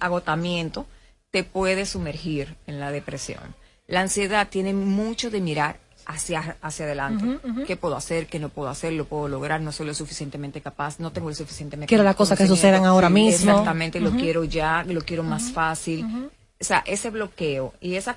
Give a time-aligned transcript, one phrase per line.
[0.00, 0.86] agotamiento
[1.30, 3.54] te puede sumergir en la depresión.
[3.86, 7.38] La ansiedad tiene mucho de mirar hacia, hacia adelante.
[7.66, 8.26] ¿Qué puedo hacer?
[8.26, 8.94] ¿Qué no puedo hacer?
[8.94, 9.60] ¿Lo puedo lograr?
[9.60, 10.98] ¿No soy lo suficientemente capaz?
[10.98, 13.50] ¿No tengo el suficiente Quiero las cosas que sucedan ahora mismo.
[13.50, 16.30] Exactamente, lo quiero ya, lo quiero más fácil.
[16.58, 18.16] O sea, ese bloqueo y esa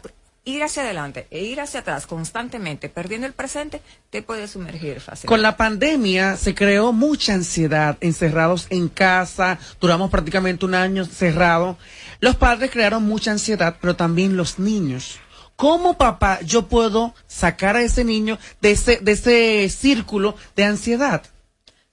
[0.56, 5.28] ir hacia adelante e ir hacia atrás constantemente, perdiendo el presente, te puede sumergir fácilmente.
[5.28, 11.78] Con la pandemia se creó mucha ansiedad, encerrados en casa, duramos prácticamente un año cerrado.
[12.20, 15.20] Los padres crearon mucha ansiedad, pero también los niños.
[15.56, 21.24] ¿Cómo papá yo puedo sacar a ese niño de ese, de ese círculo de ansiedad?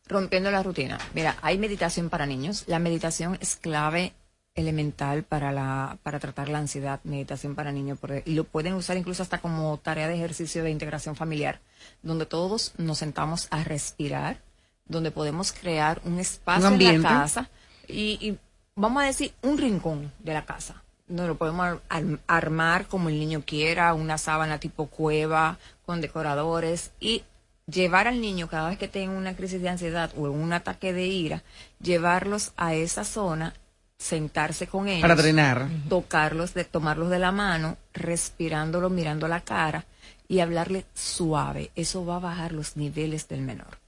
[0.06, 0.98] Rompiendo la rutina.
[1.14, 2.62] Mira, hay meditación para niños.
[2.68, 4.12] La meditación es clave
[4.56, 9.22] elemental para la para tratar la ansiedad, meditación para niños y lo pueden usar incluso
[9.22, 11.60] hasta como tarea de ejercicio de integración familiar,
[12.02, 14.40] donde todos nos sentamos a respirar,
[14.86, 17.48] donde podemos crear un espacio en la casa
[17.86, 18.38] y, y,
[18.74, 21.78] vamos a decir un rincón de la casa no lo podemos
[22.26, 27.22] armar como el niño quiera, una sábana tipo cueva con decoradores y
[27.66, 31.06] llevar al niño cada vez que tenga una crisis de ansiedad o un ataque de
[31.06, 31.42] ira,
[31.80, 33.54] llevarlos a esa zona,
[33.98, 39.86] sentarse con ellos, para drenar, tocarlos, de tomarlos de la mano, respirándolo, mirando la cara
[40.28, 41.70] y hablarle suave.
[41.74, 43.85] Eso va a bajar los niveles del menor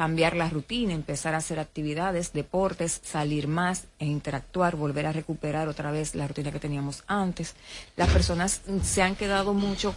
[0.00, 5.68] cambiar la rutina, empezar a hacer actividades, deportes, salir más e interactuar, volver a recuperar
[5.68, 7.54] otra vez la rutina que teníamos antes.
[7.96, 9.94] Las personas se han quedado mucho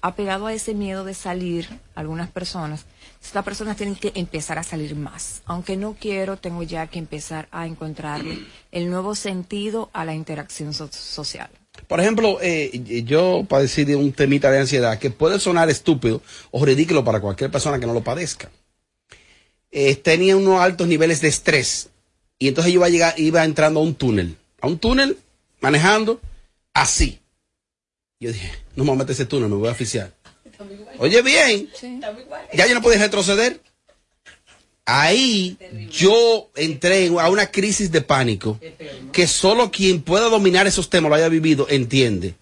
[0.00, 2.86] apegado a ese miedo de salir, algunas personas.
[3.22, 5.42] Estas personas tienen que empezar a salir más.
[5.44, 8.38] Aunque no quiero, tengo ya que empezar a encontrarle
[8.72, 11.50] el nuevo sentido a la interacción social.
[11.86, 16.64] Por ejemplo, eh, yo padecí de un temita de ansiedad que puede sonar estúpido o
[16.64, 18.48] ridículo para cualquier persona que no lo padezca
[19.74, 21.88] eh, tenía unos altos niveles de estrés.
[22.38, 24.36] Y entonces yo iba, a llegar, iba entrando a un túnel.
[24.60, 25.18] A un túnel,
[25.60, 26.20] manejando,
[26.72, 27.18] así.
[28.20, 30.12] Yo dije, no me voy a meter ese túnel, me voy a oficiar.
[30.98, 31.68] Oye, bien.
[32.52, 33.60] Ya yo no podía retroceder.
[34.86, 35.56] Ahí
[35.90, 38.60] yo entré a una crisis de pánico
[39.12, 42.34] que solo quien pueda dominar esos temas, lo haya vivido, entiende.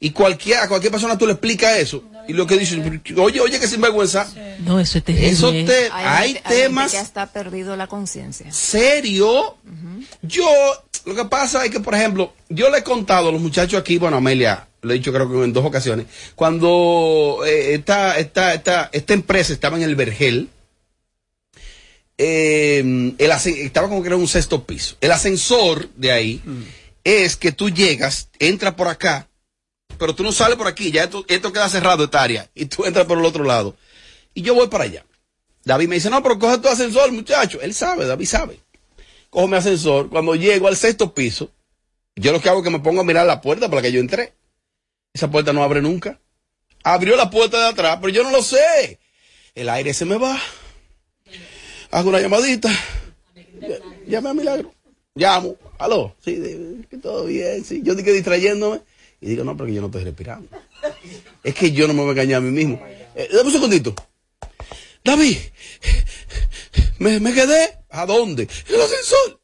[0.00, 2.02] Y cualquier, a cualquier persona tú le explicas eso.
[2.30, 2.80] Y lo que dice,
[3.16, 4.32] oye, oye, que sinvergüenza.
[4.60, 5.30] No, eso es terrible.
[5.30, 6.92] Eso te, hay, temas.
[6.92, 8.52] que ya está perdido la conciencia.
[8.52, 9.56] ¿Serio?
[10.22, 10.48] Yo,
[11.06, 13.98] lo que pasa es que, por ejemplo, yo le he contado a los muchachos aquí,
[13.98, 18.90] bueno, Amelia, lo he dicho creo que en dos ocasiones, cuando eh, esta, esta, esta,
[18.92, 20.50] esta empresa estaba en el Vergel,
[22.16, 22.78] eh,
[23.18, 24.94] el estaba como que era un sexto piso.
[25.00, 26.62] El ascensor de ahí mm.
[27.02, 29.29] es que tú llegas, entras por acá,
[30.00, 33.04] pero tú no sales por aquí, ya esto, queda cerrado esta área, y tú entras
[33.04, 33.76] por el otro lado.
[34.32, 35.04] Y yo voy para allá.
[35.62, 37.60] David me dice, no, pero coge tu ascensor, muchacho.
[37.60, 38.60] Él sabe, David sabe.
[39.28, 40.08] Cojo mi ascensor.
[40.08, 41.50] Cuando llego al sexto piso,
[42.16, 44.00] yo lo que hago es que me pongo a mirar la puerta para que yo
[44.00, 44.32] entré.
[45.12, 46.18] Esa puerta no abre nunca.
[46.82, 48.98] Abrió la puerta de atrás, pero yo no lo sé.
[49.54, 50.40] El aire se me va.
[51.90, 52.70] Hago una llamadita.
[54.06, 54.72] Llame a Milagro.
[55.14, 55.56] Llamo.
[55.78, 56.16] Aló.
[56.24, 56.42] Sí,
[57.02, 57.62] todo bien.
[57.66, 57.82] Sí.
[57.84, 58.80] Yo dije distrayéndome.
[59.20, 60.48] Y digo, no, porque yo no estoy respirando.
[61.44, 62.82] Es que yo no me voy a engañar a mí mismo.
[63.14, 63.94] Eh, dame un segundito.
[65.04, 65.36] David,
[66.98, 67.78] me, me quedé.
[67.90, 68.48] ¿A dónde?
[68.68, 69.40] En el ascensor.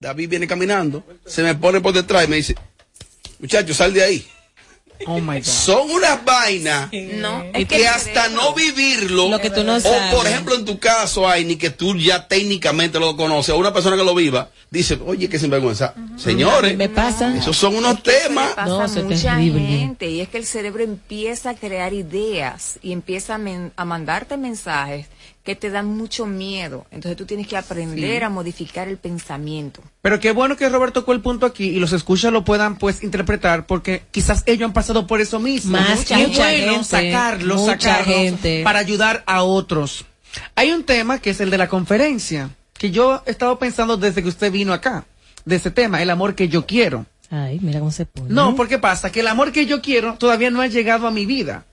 [0.00, 2.54] David viene caminando, se me pone por detrás y me dice,
[3.38, 4.26] muchacho, sal de ahí.
[5.06, 5.44] Oh my God.
[5.44, 10.54] Son unas vainas no, que, hasta no vivirlo, lo que tú no o por ejemplo
[10.54, 14.04] en tu caso hay ni que tú ya técnicamente lo conoces, o una persona que
[14.04, 15.94] lo viva, dice, oye, qué sinvergüenza.
[16.16, 17.36] Señores, me pasa.
[17.36, 18.54] Esos son unos temas.
[18.66, 23.38] no, mucha gente y es que el cerebro empieza a crear ideas y empieza
[23.76, 25.06] a mandarte mensajes
[25.44, 26.86] que te dan mucho miedo.
[26.90, 29.82] Entonces tú tienes que aprender a modificar el pensamiento.
[30.02, 33.02] Pero qué bueno que Roberto tocó el punto aquí y los escuchas lo puedan pues
[33.02, 35.72] interpretar porque quizás ellos han pasado por eso mismo.
[35.72, 37.62] Más mucha, bueno sacarlos,
[38.64, 40.04] para ayudar a otros.
[40.54, 44.22] Hay un tema que es el de la conferencia, que yo he estado pensando desde
[44.22, 45.04] que usted vino acá,
[45.44, 47.06] de ese tema, el amor que yo quiero.
[47.30, 48.28] Ay, mira cómo se pone.
[48.32, 51.26] No, porque pasa que el amor que yo quiero todavía no ha llegado a mi
[51.26, 51.64] vida.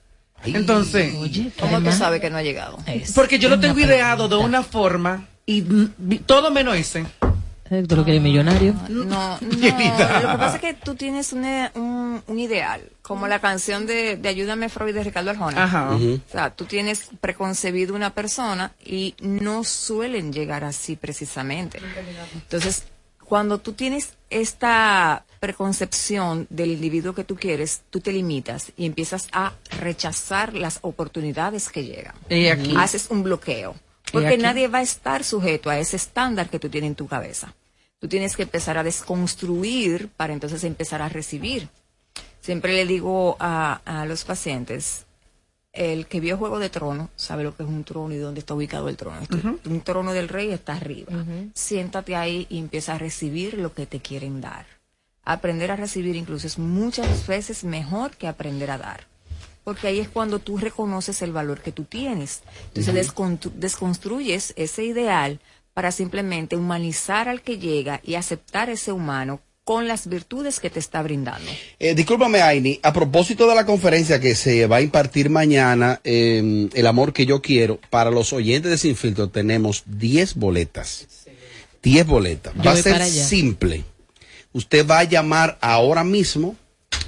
[0.44, 1.14] Entonces,
[1.58, 2.78] ¿cómo tú sabes que no ha llegado?
[3.14, 5.62] porque yo lo tengo ideado de una forma y
[6.26, 7.06] todo menos ese.
[7.86, 8.74] ¿Tú lo que millonario?
[8.88, 14.18] No, no, Lo que pasa es que tú tienes un, ideal, como la canción de,
[14.24, 15.64] Ayúdame Freud de Ricardo Arjona.
[15.64, 15.90] Ajá.
[15.92, 21.78] O sea, tú tienes preconcebido una persona y no suelen llegar así precisamente.
[22.34, 22.84] Entonces,
[23.22, 29.28] cuando tú tienes esta preconcepción del individuo que tú quieres, tú te limitas y empiezas
[29.32, 32.14] a rechazar las oportunidades que llegan.
[32.28, 32.74] Y aquí.
[32.76, 33.74] Haces un bloqueo.
[34.12, 37.54] Porque nadie va a estar sujeto a ese estándar que tú tienes en tu cabeza.
[37.98, 41.68] Tú tienes que empezar a desconstruir para entonces empezar a recibir.
[42.40, 45.04] Siempre le digo a, a los pacientes,
[45.72, 48.54] el que vio Juego de Tronos sabe lo que es un trono y dónde está
[48.54, 49.20] ubicado el trono.
[49.64, 51.12] Un trono del rey está arriba.
[51.54, 54.66] Siéntate ahí y empieza a recibir lo que te quieren dar.
[55.28, 59.06] Aprender a recibir incluso es muchas veces mejor que aprender a dar.
[59.62, 62.40] Porque ahí es cuando tú reconoces el valor que tú tienes.
[62.74, 63.12] Entonces
[63.56, 65.38] desconstruyes ese ideal
[65.74, 70.78] para simplemente humanizar al que llega y aceptar ese humano con las virtudes que te
[70.78, 71.50] está brindando.
[71.78, 76.70] Eh, discúlpame, Aini, a propósito de la conferencia que se va a impartir mañana, eh,
[76.72, 81.06] El amor que yo quiero, para los oyentes de Sin Filtro tenemos 10 boletas.
[81.82, 82.54] 10 boletas.
[82.54, 83.84] Yo Va a ser simple.
[84.58, 86.56] Usted va a llamar ahora mismo,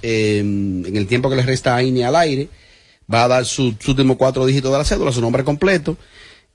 [0.03, 2.49] eh, en el tiempo que le resta a Aini al aire,
[3.13, 5.97] va a dar su- sus últimos cuatro dígitos de la cédula, su nombre completo.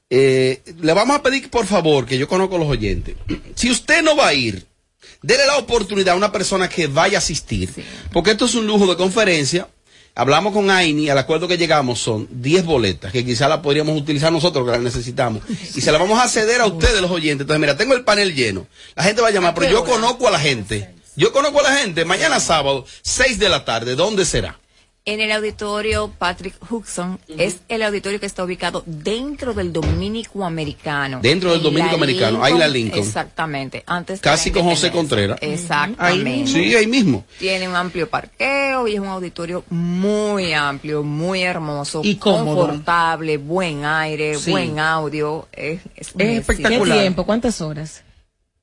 [0.10, 3.16] Eh, le vamos a pedir, por favor, que yo conozco a los oyentes.
[3.56, 4.66] Si usted no va a ir,
[5.22, 7.70] Dele la oportunidad a una persona que vaya a asistir,
[8.14, 9.68] porque esto es un lujo de conferencia.
[10.18, 14.32] Hablamos con Aini, al acuerdo que llegamos son 10 boletas, que quizá las podríamos utilizar
[14.32, 17.42] nosotros, que las necesitamos, y se las vamos a ceder a ustedes, los oyentes.
[17.42, 18.66] Entonces, mira, tengo el panel lleno.
[18.96, 20.96] La gente va a llamar, pero yo conozco a la gente.
[21.18, 22.06] Yo conozco a la gente.
[22.06, 24.58] Mañana sábado, 6 de la tarde, ¿dónde será?
[25.08, 31.20] En el auditorio Patrick Hudson es el auditorio que está ubicado dentro del Dominico Americano.
[31.22, 33.04] Dentro del Dominico Americano, ahí la Lincoln.
[33.04, 33.84] Exactamente.
[33.86, 34.90] Antes Casi con José.
[34.90, 35.38] Contreras.
[35.42, 36.48] Exactamente.
[36.52, 37.24] Sí, ahí mismo.
[37.38, 42.66] Tiene un amplio parqueo y es un auditorio muy amplio, muy hermoso, Y cómodo.
[42.66, 44.50] confortable, buen aire, Sí.
[44.50, 45.48] buen audio.
[45.52, 46.98] Es, espectacular.
[46.98, 47.26] ¿Qué tiempo?
[47.28, 48.02] ¿Cuántas horas?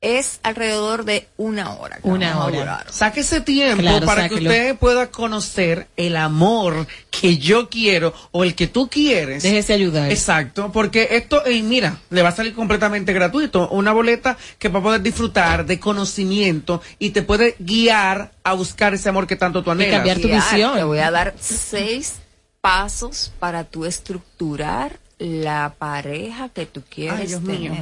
[0.02, 2.00] Es alrededor de una hora.
[2.02, 2.84] Una hora.
[2.90, 4.40] Saque ese tiempo Claro, para sáquelo.
[4.40, 9.44] que usted pueda conocer el amor que yo quiero o el que tú quieres.
[9.44, 10.10] Déjese ayudar.
[10.10, 13.68] Exacto, porque esto, eh, mira, le va a salir completamente gratuito.
[13.68, 18.94] Una boleta que va a poder disfrutar de conocimiento y te puede guiar a buscar
[18.94, 19.98] ese amor que tanto tú anhelas.
[19.98, 20.42] cambiar tu guiar.
[20.42, 20.74] visión.
[20.74, 22.14] Te voy a dar seis
[22.60, 27.58] pasos para tú estructurar la pareja que tú quieres Ay, Dios tener.
[27.70, 27.72] mío.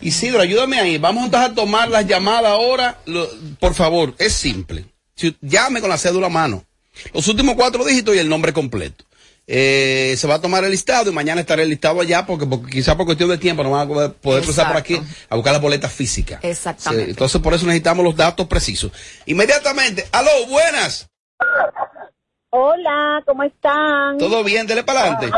[0.00, 0.98] Isidro, ayúdame ahí.
[0.98, 2.98] Vamos entonces a tomar las llamadas ahora.
[3.06, 3.28] Lo-
[3.60, 4.84] por favor, es simple.
[5.14, 6.64] Si- llame con la cédula a mano.
[7.14, 9.04] Los últimos cuatro dígitos y el nombre completo.
[9.46, 12.70] Eh, se va a tomar el listado y mañana estará el listado allá porque, porque
[12.70, 15.52] quizá por cuestión de tiempo no van a poder, poder cruzar por aquí a buscar
[15.52, 16.38] las boletas físicas.
[16.44, 17.06] Exactamente.
[17.06, 18.92] Sí, entonces por eso necesitamos los datos precisos.
[19.26, 20.06] Inmediatamente.
[20.12, 21.08] Aló, buenas.
[22.50, 24.18] Hola, ¿cómo están?
[24.18, 24.66] ¿Todo bien?
[24.66, 25.30] Dele para adelante.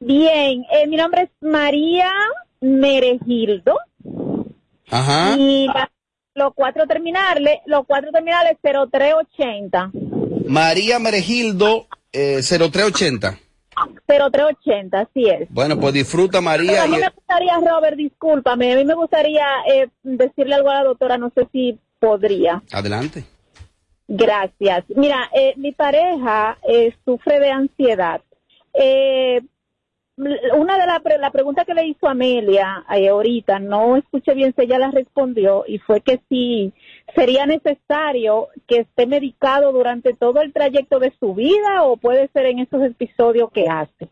[0.00, 2.10] Bien, eh, mi nombre es María
[2.60, 3.76] Meregildo
[4.90, 5.36] Ajá.
[5.38, 5.90] y la-
[6.34, 9.90] los cuatro terminales, los cuatro terminales 0380.
[10.48, 13.38] María Meregildo, eh, 0380.
[14.06, 15.48] 0380, así es.
[15.50, 16.82] Bueno, pues disfruta Pero María.
[16.82, 20.74] a mí y- me gustaría, Robert, discúlpame, a mí me gustaría eh, decirle algo a
[20.76, 22.62] la doctora, no sé si podría.
[22.72, 23.24] Adelante.
[24.08, 24.84] Gracias.
[24.96, 28.22] Mira, eh, mi pareja eh, sufre de ansiedad.
[28.74, 29.40] Eh,
[30.56, 34.64] una de las la preguntas que le hizo Amelia eh, ahorita, no escuché bien si
[34.64, 36.72] ella la respondió, y fue que si
[37.14, 42.46] sería necesario que esté medicado durante todo el trayecto de su vida o puede ser
[42.46, 44.08] en esos episodios que hace.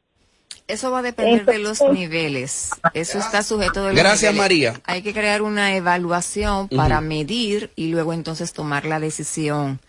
[0.67, 2.71] Eso va a depender de los niveles.
[2.93, 4.73] Eso está sujeto de los Gracias, niveles.
[4.75, 4.81] María.
[4.85, 9.81] Hay que crear una evaluación para medir y luego entonces tomar la decisión.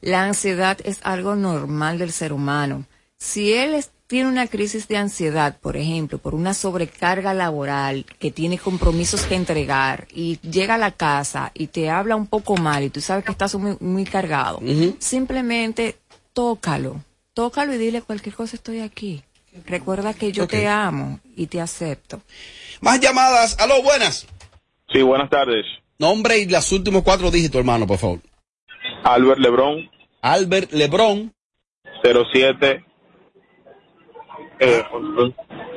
[0.00, 2.84] La ansiedad es algo normal del ser humano.
[3.18, 8.30] Si él es- tiene una crisis de ansiedad, por ejemplo, por una sobrecarga laboral, que
[8.30, 12.84] tiene compromisos que entregar y llega a la casa y te habla un poco mal
[12.84, 14.60] y tú sabes que estás muy, muy cargado,
[15.00, 15.96] simplemente
[16.32, 17.02] tócalo,
[17.32, 19.24] tócalo y dile cualquier cosa estoy aquí.
[19.66, 22.22] Recuerda que yo te amo y te acepto.
[22.82, 23.56] Más llamadas.
[23.58, 24.28] Aló, buenas.
[24.92, 25.66] Sí, buenas tardes.
[25.98, 28.20] Nombre y los últimos cuatro dígitos, hermano, por favor.
[29.02, 29.90] Albert Lebrón,
[30.22, 31.34] Albert Lebrón.
[32.30, 32.93] 07
[34.58, 34.82] eh,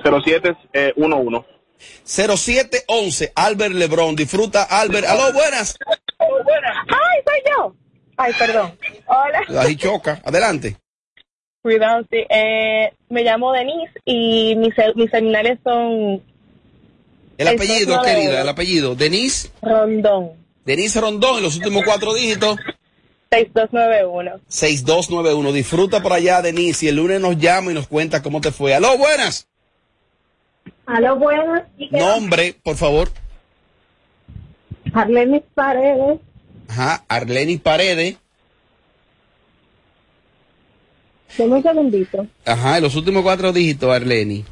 [0.03, 1.57] 07 eh, 11.
[2.03, 3.31] 0711.
[3.35, 4.15] Albert Lebrón.
[4.15, 5.07] Disfruta, Albert.
[5.07, 5.77] Aló, buenas.
[6.19, 7.75] ¡Ay, soy yo!
[8.17, 8.77] Ay, perdón.
[9.05, 9.61] Hola.
[9.61, 10.21] Ahí choca.
[10.23, 10.77] Adelante.
[11.61, 12.25] Cuidado, sí.
[12.29, 16.23] Eh, me llamo Denise y mis, mis seminarios son
[17.37, 18.95] El El apellido, querida, el apellido.
[18.95, 19.51] Denise.
[19.61, 20.31] Rondón
[20.65, 21.39] Denise Rondón.
[21.39, 22.57] Y los últimos cuatro dígitos.
[23.29, 24.39] 6291.
[24.47, 25.51] 6291.
[25.51, 26.85] Disfruta por allá, Denise.
[26.85, 28.73] Y el lunes nos llama y nos cuenta cómo te fue.
[28.73, 29.47] Aló, buenas.
[30.85, 31.63] Aló, buenas.
[31.91, 33.09] Nombre, por favor.
[34.93, 36.19] Arlenis Paredes.
[36.69, 37.03] Ajá.
[37.07, 38.17] Arleni Paredes.
[41.37, 42.27] Deme un segundito.
[42.45, 42.79] Ajá.
[42.79, 44.45] Y los últimos cuatro dígitos, Arleni.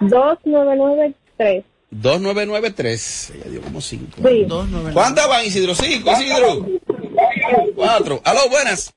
[0.00, 1.64] 2993.
[1.90, 3.32] 2993.
[3.34, 4.16] Ella dio como cinco.
[4.26, 4.44] Sí.
[4.46, 5.74] Dos, nueve, ¿Cuántas van, Isidro?
[5.74, 6.66] Cinco, Isidro.
[7.74, 8.20] Cuatro.
[8.24, 8.94] Aló, buenas.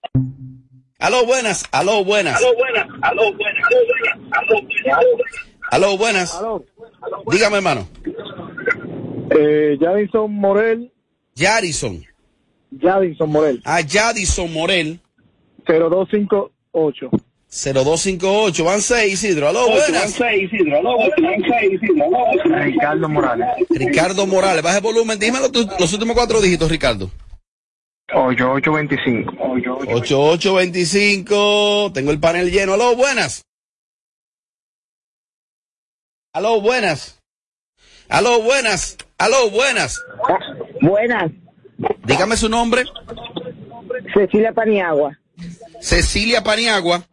[1.00, 1.64] Aló, buenas.
[1.72, 2.42] Aló, buenas.
[5.72, 6.38] Aló, buenas.
[7.32, 7.88] Dígame, hermano.
[9.32, 10.92] Eh, Jadison Morel,
[11.36, 12.06] Yarison.
[12.78, 15.00] Jadison Morel, A Yadison Morel.
[15.66, 17.10] 0258.
[17.52, 18.64] 0258.
[18.64, 19.50] Van seis, Isidro.
[19.50, 20.18] Aló, buenas.
[22.64, 23.48] Ricardo Morales.
[23.70, 24.64] Ricardo Morales.
[24.64, 25.20] Baja el volumen.
[25.20, 27.12] Dímelo tú, los últimos cuatro dígitos, Ricardo.
[28.14, 29.34] 8825.
[29.94, 31.92] 8825.
[31.94, 32.74] Tengo el panel lleno.
[32.74, 33.44] Aló, buenas.
[36.34, 37.20] Aló, buenas.
[38.08, 38.98] Aló, buenas.
[39.18, 40.02] Aló, buenas.
[40.82, 41.30] Buenas.
[42.06, 42.86] Dígame su nombre.
[44.14, 45.20] Cecilia Paniagua.
[45.82, 47.04] Cecilia Paniagua.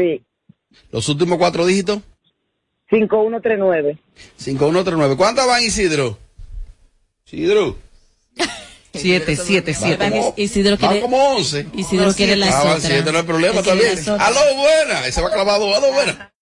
[0.00, 0.24] Sí.
[0.92, 2.00] Los últimos cuatro dígitos.
[2.90, 3.98] 5139.
[4.36, 5.16] 5139.
[5.16, 6.18] ¿Cuántas van, Isidro?
[7.26, 7.76] Isidro.
[8.92, 10.32] Siete, siete, siete.
[10.36, 11.66] Isidro van quiere- como 11.
[11.74, 14.08] Isidro quiere las Ah, van siete, no hay problema, las otras.
[14.08, 15.06] Aló, buena.
[15.06, 15.72] Ese va clavado.
[15.74, 16.32] Aló, buena.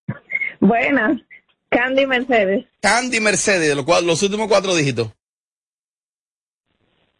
[0.60, 1.20] Buenas.
[1.68, 2.64] Candy Mercedes.
[2.80, 5.08] Candy Mercedes, de los, los últimos cuatro dígitos.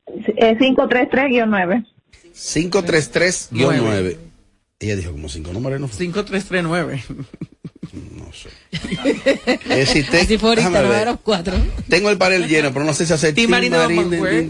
[0.07, 1.85] Eh, 533-9.
[2.35, 4.17] 533-9.
[4.81, 5.89] Ella dijo como cinco números, ¿no?
[5.89, 5.97] fue?
[5.99, 7.05] 5339.
[7.93, 8.49] No sé.
[9.71, 11.57] Eh, si te- Así fue ahorita, no eran cuatro.
[11.89, 13.73] Tengo el panel lleno, pero no sé si hacer marín,
[14.11, 14.49] mancuer.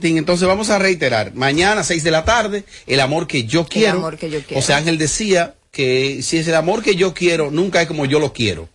[0.00, 0.16] tin.
[0.18, 1.34] Entonces vamos a reiterar.
[1.34, 3.98] Mañana, 6 de la tarde, el amor que yo quiero.
[3.98, 4.60] amor que yo quiero.
[4.60, 8.18] José Ángel decía que si es el amor que yo quiero, nunca es como yo
[8.18, 8.68] lo quiero.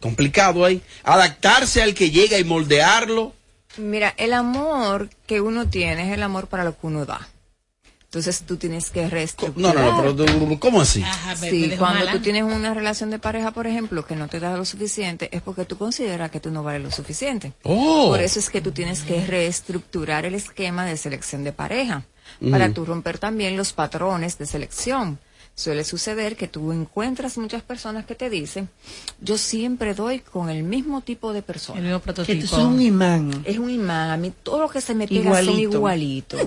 [0.00, 0.80] Complicado ahí.
[1.04, 3.34] Adaptarse al que llega y moldearlo.
[3.78, 7.28] Mira, el amor que uno tiene es el amor para lo que uno da.
[8.10, 9.72] Entonces tú tienes que No, reestructurar.
[9.76, 11.00] no, no, pero tú- ¿cómo así?
[11.00, 12.10] Ajá, Sí, cuando mala.
[12.12, 15.42] tú tienes una relación de pareja, por ejemplo, que no te da lo suficiente, es
[15.42, 17.52] porque tú consideras que tú no vales lo suficiente.
[17.62, 18.08] Oh.
[18.08, 22.02] Por eso es que tú tienes que reestructurar el esquema de selección de pareja,
[22.50, 25.20] para tú romper también los patrones de selección.
[25.60, 28.70] Suele suceder que tú encuentras muchas personas que te dicen,
[29.20, 31.80] yo siempre doy con el mismo tipo de El persona.
[31.82, 32.46] mismo Que prototipo.
[32.48, 33.42] tú eres un imán.
[33.44, 35.76] Es un imán, a mí todo lo que se me pega son Igualito.
[35.76, 36.40] igualitos.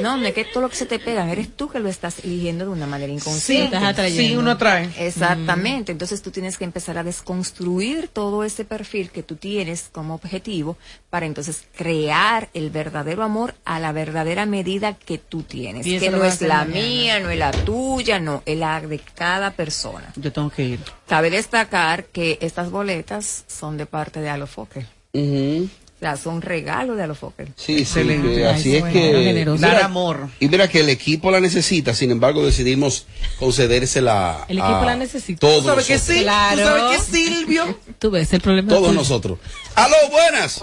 [0.00, 2.20] No, no es que todo lo que se te pegan, eres tú que lo estás
[2.24, 3.64] eligiendo de una manera Sí, inconsciente.
[3.76, 4.28] estás atrayendo.
[4.28, 4.90] Sí, uno atrae.
[4.96, 10.14] Exactamente, entonces tú tienes que empezar a desconstruir todo ese perfil que tú tienes como
[10.14, 10.76] objetivo
[11.10, 16.24] para entonces crear el verdadero amor a la verdadera medida que tú tienes, que no
[16.24, 16.74] es la mañana.
[16.86, 20.12] mía, no es la tuya, no, la de cada persona.
[20.16, 20.80] Yo tengo que ir.
[21.08, 25.68] Cabe destacar que estas boletas son de parte de Alofoque, Ujú.
[25.96, 27.48] o sea, son regalos de Alofoque.
[27.56, 28.28] Sí, Excelente.
[28.28, 29.44] sí, que así es que...
[29.58, 30.28] Dar amor.
[30.40, 33.06] Y mira que el equipo la necesita, sin embargo decidimos
[33.38, 35.40] concedérsela El equipo a la necesita.
[35.40, 36.16] Todos ¿Tú sabes que nosotros.
[36.16, 36.22] sí?
[36.24, 36.56] Claro.
[36.62, 37.78] ¿Tú sabes que Silvio?
[37.98, 38.68] Tú ves el problema.
[38.68, 39.38] Todos nosotros.
[39.74, 40.60] Aló, buenas.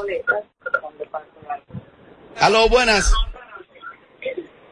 [2.39, 3.11] Aló, buenas.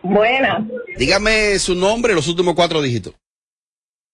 [0.10, 0.64] Buenas.
[0.98, 3.14] Dígame su nombre, los últimos cuatro dígitos.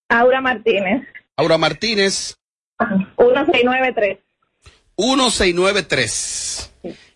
[0.09, 1.07] Aura Martínez.
[1.37, 2.35] Aura Martínez,
[3.17, 4.17] 1693.
[4.97, 6.71] 1693.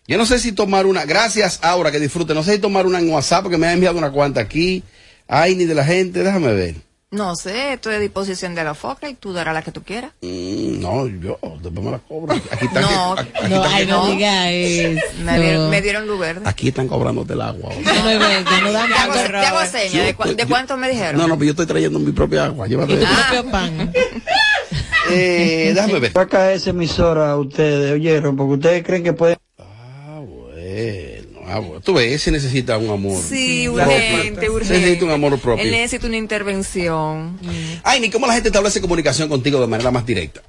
[0.06, 2.98] Yo no sé si tomar una, gracias Aura, que disfrute, no sé si tomar una
[2.98, 4.82] en WhatsApp porque me ha enviado una cuanta aquí.
[5.26, 6.74] Ay, ni de la gente, déjame ver.
[7.10, 10.12] No sé, estoy a disposición de Alofoque y tú darás la que tú quieras.
[10.20, 12.34] Mm, no, yo, después me la cobro.
[12.34, 14.12] Aquí están, No, aquí, aquí No, están- ay, no no.
[14.12, 15.00] diga eso.
[15.24, 16.42] Me dieron, me dieron luz verde.
[16.44, 17.70] aquí están cobrando del agua.
[17.74, 18.94] no, ya no dan Te
[19.46, 20.06] hago, te señas.
[20.06, 21.16] ¿De, cua- de Yo- cuánto me dijeron?
[21.16, 22.66] No, no, pero yo estoy trayendo mi propia agua.
[22.66, 23.02] Llévate.
[23.06, 23.28] Ah.
[23.30, 23.92] propio pan.
[25.10, 26.12] Eh, déjame ver.
[26.12, 29.38] Saca esa emisora a ustedes, oyeron, porque ustedes creen que pueden...
[29.58, 31.17] Ah, bueno.
[31.50, 31.80] Ah, bueno.
[31.80, 33.22] Tú ves, ese necesita un amor.
[33.22, 34.78] Sí, urgente, urgente.
[34.78, 35.64] Necesita un amor propio.
[35.64, 37.38] Él necesita una intervención.
[37.82, 40.42] Ay, ni cómo la gente establece comunicación contigo de manera más directa.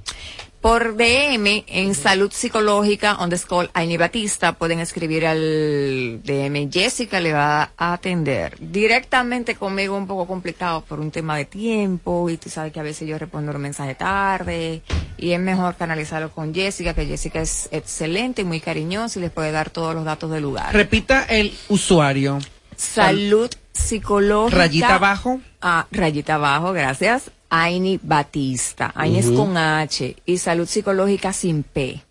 [0.62, 6.70] Por DM en Salud Psicológica underscore Aini Batista pueden escribir al DM.
[6.70, 8.58] Jessica le va a atender.
[8.60, 12.84] Directamente conmigo un poco complicado por un tema de tiempo y tú sabes que a
[12.84, 14.82] veces yo respondo los mensajes tarde
[15.18, 19.32] y es mejor canalizarlo con Jessica, que Jessica es excelente y muy cariñosa y les
[19.32, 20.74] puede dar todos los datos del lugar.
[20.74, 22.38] Repita el usuario.
[22.76, 24.58] Salud Psicológica.
[24.58, 25.40] Rayita abajo.
[25.62, 27.32] Ah, rayita abajo, gracias.
[27.50, 28.92] Aini Batista.
[28.96, 32.02] Aini es con H y salud psicológica sin P.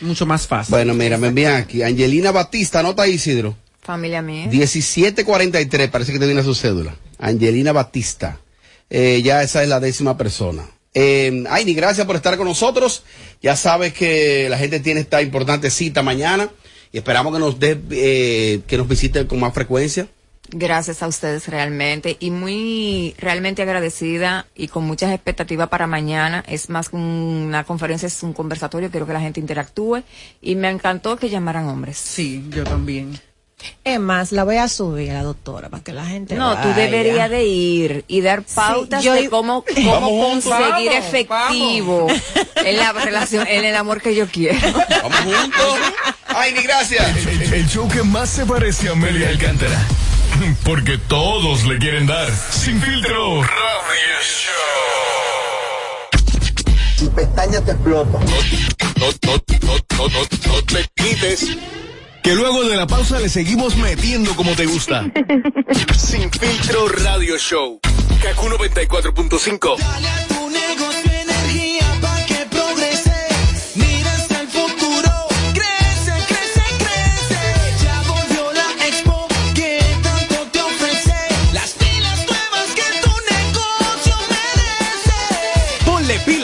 [0.00, 0.72] Mucho más fácil.
[0.72, 1.82] Bueno, mira, me envían aquí.
[1.82, 3.56] Angelina Batista, anota ahí, Isidro.
[3.80, 4.46] Familia mía.
[4.48, 6.94] 1743, parece que te viene su cédula.
[7.18, 8.38] Angelina Batista.
[8.90, 10.64] Eh, ya esa es la décima persona.
[10.94, 13.02] Eh, Aini, gracias por estar con nosotros.
[13.42, 16.50] Ya sabes que la gente tiene esta importante cita mañana
[16.92, 20.08] y esperamos que nos dé, eh, que nos visite con más frecuencia.
[20.50, 26.42] Gracias a ustedes realmente y muy realmente agradecida y con muchas expectativas para mañana.
[26.48, 30.02] Es más que una conferencia, es un conversatorio, quiero que la gente interactúe
[30.40, 31.98] y me encantó que llamaran hombres.
[31.98, 33.20] Sí, yo también.
[33.82, 36.68] Es más, la voy a subir a la doctora para que la gente No, tú
[36.68, 36.74] vaya.
[36.76, 42.06] deberías de ir y dar pautas yo de cómo, Vamos conseguir vamos, efectivo
[42.64, 44.58] en la relación, en el amor que yo quiero.
[44.62, 45.76] Vamos juntos.
[46.28, 47.26] Ay, ni gracias.
[47.26, 49.78] El, el show que más se parece a Amelia Alcántara.
[50.64, 52.28] Porque todos le quieren dar.
[52.50, 53.42] Sin filtro.
[53.42, 54.54] Radio Show.
[56.98, 58.18] Tu pestaña te explota.
[58.18, 58.26] No,
[59.00, 61.56] no, no, no, no, no te quites.
[62.22, 65.04] Que luego de la pausa le seguimos metiendo como te gusta.
[65.96, 67.80] Sin filtro Radio Show.
[68.22, 69.78] Kaku 94.5.
[69.78, 71.07] Dale a tu negocio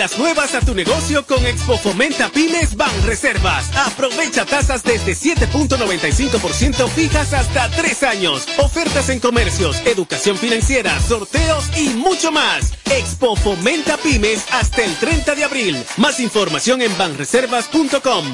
[0.05, 3.75] Pilas nuevas a tu negocio con Expo Fomenta Pymes Ban Reservas.
[3.75, 8.47] Aprovecha tasas desde 7.95% fijas hasta 3 años.
[8.59, 12.75] Ofertas en comercios, educación financiera, sorteos y mucho más.
[12.91, 15.83] Expo Fomenta Pymes hasta el 30 de abril.
[15.97, 18.27] Más información en banreservas.com.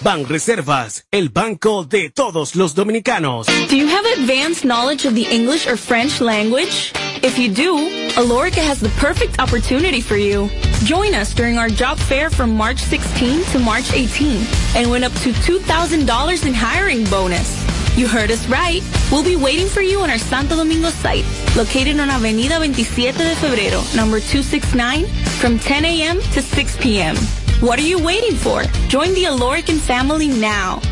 [0.00, 3.46] Ban Reservas, el banco de todos los dominicanos.
[3.70, 6.92] Do you have advanced knowledge of the English or French language?
[7.22, 7.78] If you do,
[8.16, 10.50] Alorica has the perfect opportunity for you.
[10.84, 15.12] Join us during our job fair from March 16 to March 18 and win up
[15.22, 17.56] to $2,000 in hiring bonus.
[17.96, 18.82] You heard us right.
[19.10, 21.24] We'll be waiting for you on our Santo Domingo site,
[21.56, 25.06] located on Avenida 27 de Febrero, number 269,
[25.40, 26.20] from 10 a.m.
[26.32, 27.16] to 6 p.m.
[27.60, 28.62] What are you waiting for?
[28.88, 30.82] Join the Alorican family now.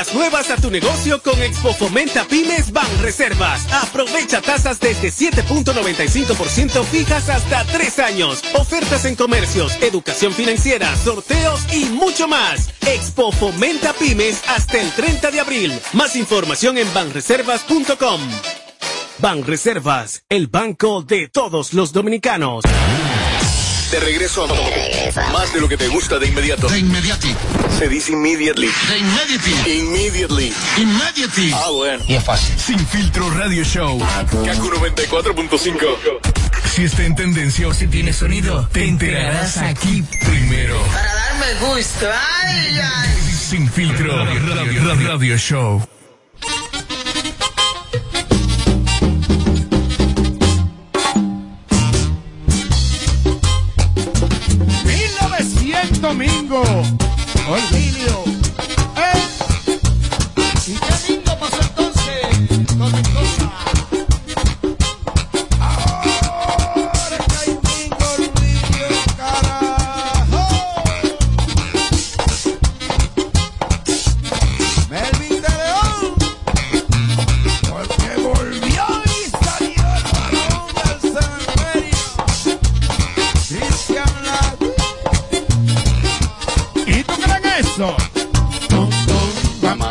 [0.00, 3.70] Pilas nuevas a tu negocio con Expo Fomenta Pymes Ban Reservas.
[3.70, 8.42] Aprovecha tasas desde 7.95% fijas hasta 3 años.
[8.54, 12.70] Ofertas en comercios, educación financiera, sorteos y mucho más.
[12.86, 15.78] Expo Fomenta Pymes hasta el 30 de abril.
[15.92, 18.22] Más información en banreservas.com.
[19.18, 22.64] Ban Reservas, el banco de todos los dominicanos.
[23.90, 26.68] De regreso a más de lo que te gusta de inmediato.
[26.68, 27.34] De inmediati.
[27.76, 28.70] Se dice immediately.
[28.88, 29.78] De immediately.
[29.80, 30.54] Immediately.
[30.76, 31.52] Immediately.
[31.52, 32.04] Ah, bueno.
[32.06, 32.56] Y es fácil.
[32.56, 33.98] Sin filtro radio show.
[33.98, 36.20] Kaku 94.5.
[36.72, 40.80] Si está en tendencia o si tiene sonido, te enterarás aquí primero.
[40.92, 42.08] Para darme gusto.
[42.42, 43.08] Ay, ay.
[43.32, 45.99] Sin filtro radio, radio, radio show.
[56.50, 57.89] Domingo.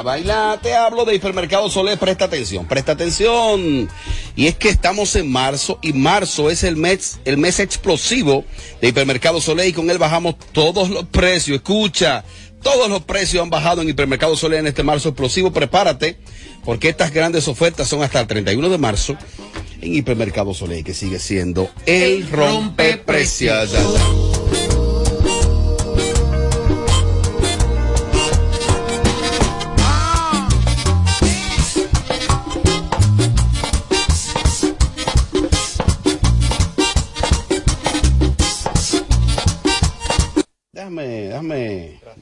[0.10, 3.88] Vamos a bailar, te hablo de Hipermercado Solé, presta atención, presta atención.
[4.36, 8.44] Y es que estamos en marzo y marzo es el mes, el mes explosivo
[8.82, 11.58] de Hipermercado Solé y con él bajamos todos los precios.
[11.58, 12.24] Escucha,
[12.64, 15.52] todos los precios han bajado en Hipermercado Solé en este marzo explosivo.
[15.52, 16.18] Prepárate
[16.66, 19.16] porque estas grandes ofertas son hasta el 31 de marzo
[19.80, 23.72] en Hipermercado Solé que sigue siendo el rompeprecios.
[23.72, 24.39] Déjame,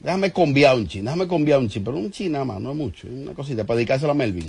[0.08, 2.76] déjame, conviar un chin, déjame conviar un chin, pero un chin nada más, no es
[2.76, 4.46] mucho, una cosita para dedicárselo a Melvin.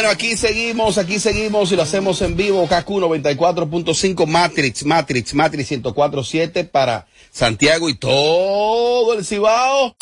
[0.00, 2.66] Bueno, aquí seguimos, aquí seguimos y lo hacemos en vivo.
[2.66, 9.94] KQ 94.5 Matrix, Matrix, Matrix 104.7 para Santiago y todo el Cibao.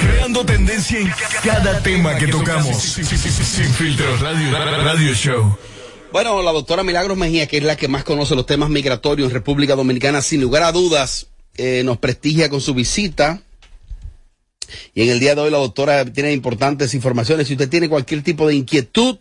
[0.00, 1.12] Creando tendencia en
[1.44, 2.78] cada tema que tocamos.
[2.78, 5.54] Sin, filtros, radio, radio show.
[6.12, 9.34] Bueno, la doctora Milagros Mejía, que es la que más conoce los temas migratorios en
[9.34, 11.26] República Dominicana, sin lugar a dudas,
[11.58, 13.42] eh, nos prestigia con su visita.
[14.94, 17.48] Y en el día de hoy la doctora tiene importantes informaciones.
[17.48, 19.18] Si usted tiene cualquier tipo de inquietud,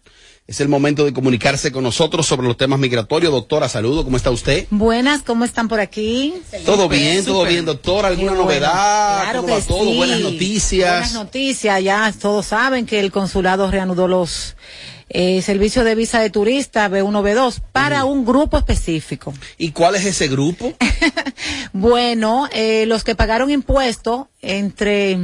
[0.48, 3.32] es el momento de comunicarse con nosotros sobre los temas migratorios.
[3.32, 4.66] Doctora, saludo, ¿cómo está usted?
[4.72, 6.34] Buenas, ¿cómo están por aquí?
[6.66, 8.08] Todo bien, todo bien, doctora.
[8.08, 8.46] ¿Alguna bueno.
[8.46, 8.72] novedad?
[8.72, 9.84] Claro ¿Cómo va que todo?
[9.86, 9.98] sí.
[9.98, 11.14] Buenas Buenas noticias.
[11.14, 14.56] noticias, ya todos saben que el consulado reanudó los
[15.10, 19.34] eh, servicios de visa de turista B1, B2 para un grupo específico.
[19.58, 20.74] ¿Y cuál es ese grupo?
[21.72, 25.18] Bueno, eh, los que pagaron impuestos entre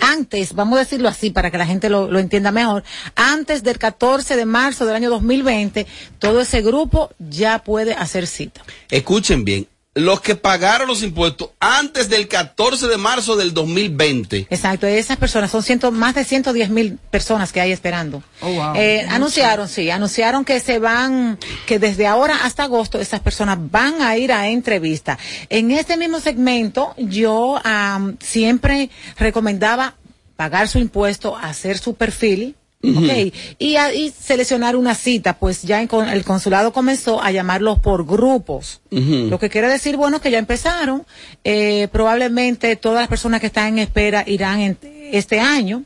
[0.00, 3.78] antes, vamos a decirlo así para que la gente lo, lo entienda mejor, antes del
[3.78, 5.86] 14 de marzo del año 2020,
[6.18, 8.62] todo ese grupo ya puede hacer cita.
[8.90, 9.66] Escuchen bien.
[10.00, 14.46] Los que pagaron los impuestos antes del 14 de marzo del 2020.
[14.50, 18.22] Exacto, esas personas son ciento, más de 110 mil personas que hay esperando.
[18.40, 18.74] wow.
[18.74, 24.02] Eh, anunciaron, sí, anunciaron que se van, que desde ahora hasta agosto esas personas van
[24.02, 25.18] a ir a entrevista.
[25.48, 29.94] En este mismo segmento yo am, siempre recomendaba
[30.36, 32.56] pagar su impuesto, hacer su perfil.
[32.82, 32.98] Ujú.
[33.04, 33.10] ok,
[33.58, 38.06] y, y seleccionar una cita, pues ya en con- el consulado comenzó a llamarlos por
[38.06, 38.80] grupos.
[38.90, 41.04] Lo que quiere decir, bueno, que ya empezaron.
[41.44, 44.78] Eh, probablemente todas las personas que están en espera irán en
[45.12, 45.84] este año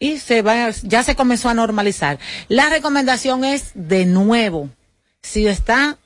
[0.00, 2.18] y se va, ya se comenzó a normalizar.
[2.48, 4.68] La recomendación es de nuevo,
[5.22, 5.96] si está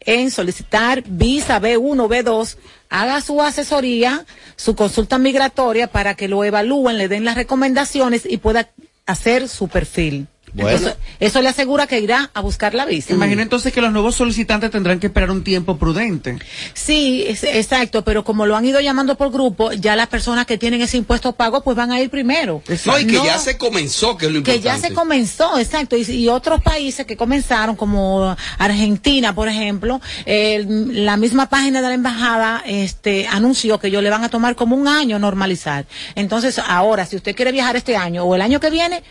[0.00, 2.56] en solicitar visa B1, B2,
[2.90, 4.24] haga su asesoría,
[4.56, 8.68] su consulta migratoria para que lo evalúen, le den las recomendaciones y pueda
[9.06, 10.28] hacer su perfil.
[10.52, 10.70] Bueno.
[10.70, 13.12] Eso, eso le asegura que irá a buscar la visa.
[13.12, 16.38] Imagino entonces que los nuevos solicitantes tendrán que esperar un tiempo prudente.
[16.72, 20.56] Sí, es- exacto, pero como lo han ido llamando por grupo, ya las personas que
[20.56, 22.62] tienen ese impuesto pago pues van a ir primero.
[22.86, 24.80] No, y que No, ya se comenzó, que es lo que importante.
[24.82, 30.64] ya se comenzó, exacto, y, y otros países que comenzaron, como Argentina, por ejemplo, eh,
[30.68, 34.74] la misma página de la embajada este, anunció que ellos le van a tomar como
[34.76, 35.86] un año normalizar.
[36.14, 39.02] Entonces, ahora, si usted quiere viajar este año o el año que viene,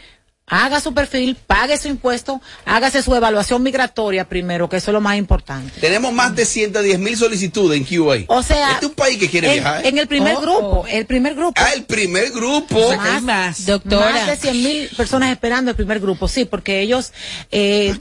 [0.47, 5.01] haga su perfil, pague su impuesto, hágase su evaluación migratoria primero, que eso es lo
[5.01, 5.79] más importante.
[5.81, 8.25] Tenemos más de 110 mil solicitudes en QA.
[8.27, 9.86] O sea, este es un país que quiere en, viajar.
[9.86, 9.89] ¿eh?
[9.89, 11.53] en el primer grupo, el primer grupo.
[11.55, 12.95] Ah, el primer grupo.
[12.95, 13.65] Más, más.
[13.65, 14.12] Doctora.
[14.12, 17.12] Más de 100 mil personas esperando el primer grupo, sí, porque ellos,
[17.51, 17.95] eh,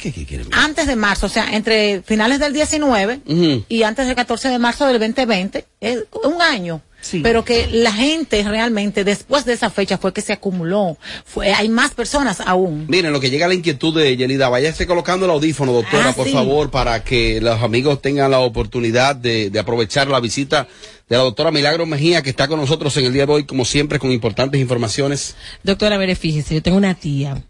[0.52, 3.64] antes de marzo, o sea, entre finales del 19 Ujú.
[3.68, 6.82] y antes del 14 de marzo del 2020, es un año.
[7.22, 10.96] Pero que la gente realmente después de esa fecha fue que se acumuló.
[11.24, 12.86] Fue, hay más personas aún.
[12.88, 16.12] Miren, lo que llega a la inquietud de Yelida, váyase colocando el audífono, doctora, Ah,
[16.14, 16.32] por sí.
[16.32, 20.66] favor, para que los amigos tengan la oportunidad de, de aprovechar la visita
[21.08, 23.64] de la doctora Milagro Mejía, que está con nosotros en el día de hoy, como
[23.64, 25.36] siempre, con importantes informaciones.
[25.62, 27.42] Doctora, mire, fíjese, yo tengo una tía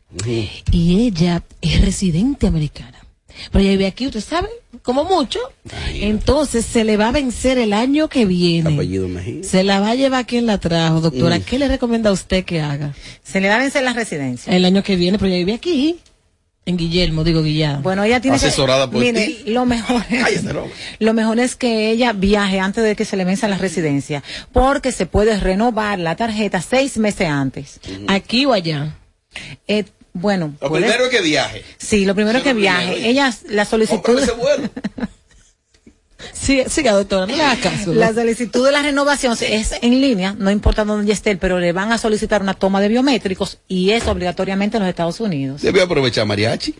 [0.73, 3.04] y ella es residente americana.
[3.51, 4.49] Pero ella vive aquí, usted sabe,
[4.83, 5.39] como mucho.
[5.95, 8.75] Entonces se le va a vencer el año que viene.
[8.75, 9.43] Apellido Mejía.
[9.43, 11.39] Se la va a llevar quien la trajo, doctora.
[11.39, 11.43] Mm.
[11.43, 12.95] ¿Qué le recomienda a usted que haga?
[13.23, 14.55] Se le va a vencer la residencia.
[14.55, 15.99] El año que viene, pero ella vive aquí.
[16.67, 17.83] En Guillermo, digo Guillado.
[17.83, 19.51] Bueno, ella tiene Asesorada que, por mire, ti.
[19.51, 20.45] lo mejor es,
[20.99, 24.91] lo mejor es que ella viaje antes de que se le venza la residencia, porque
[24.91, 27.81] se puede renovar la tarjeta seis meses antes.
[28.09, 28.97] ¿Aquí o allá?
[29.69, 29.85] Eh,
[30.15, 31.63] bueno, Lo primero es que viaje.
[31.77, 33.09] sí, lo primero que es lo viaje.
[33.09, 34.21] Ella, la solicitud,
[36.33, 37.93] Sí, siga, doctora, no le haga caso.
[37.93, 38.01] ¿no?
[38.01, 41.93] la solicitud de la renovación es en línea, no importa dónde esté, pero le van
[41.93, 45.63] a solicitar una toma de biométricos y es obligatoriamente en los Estados Unidos.
[45.63, 46.75] Debe aprovechar mariachi.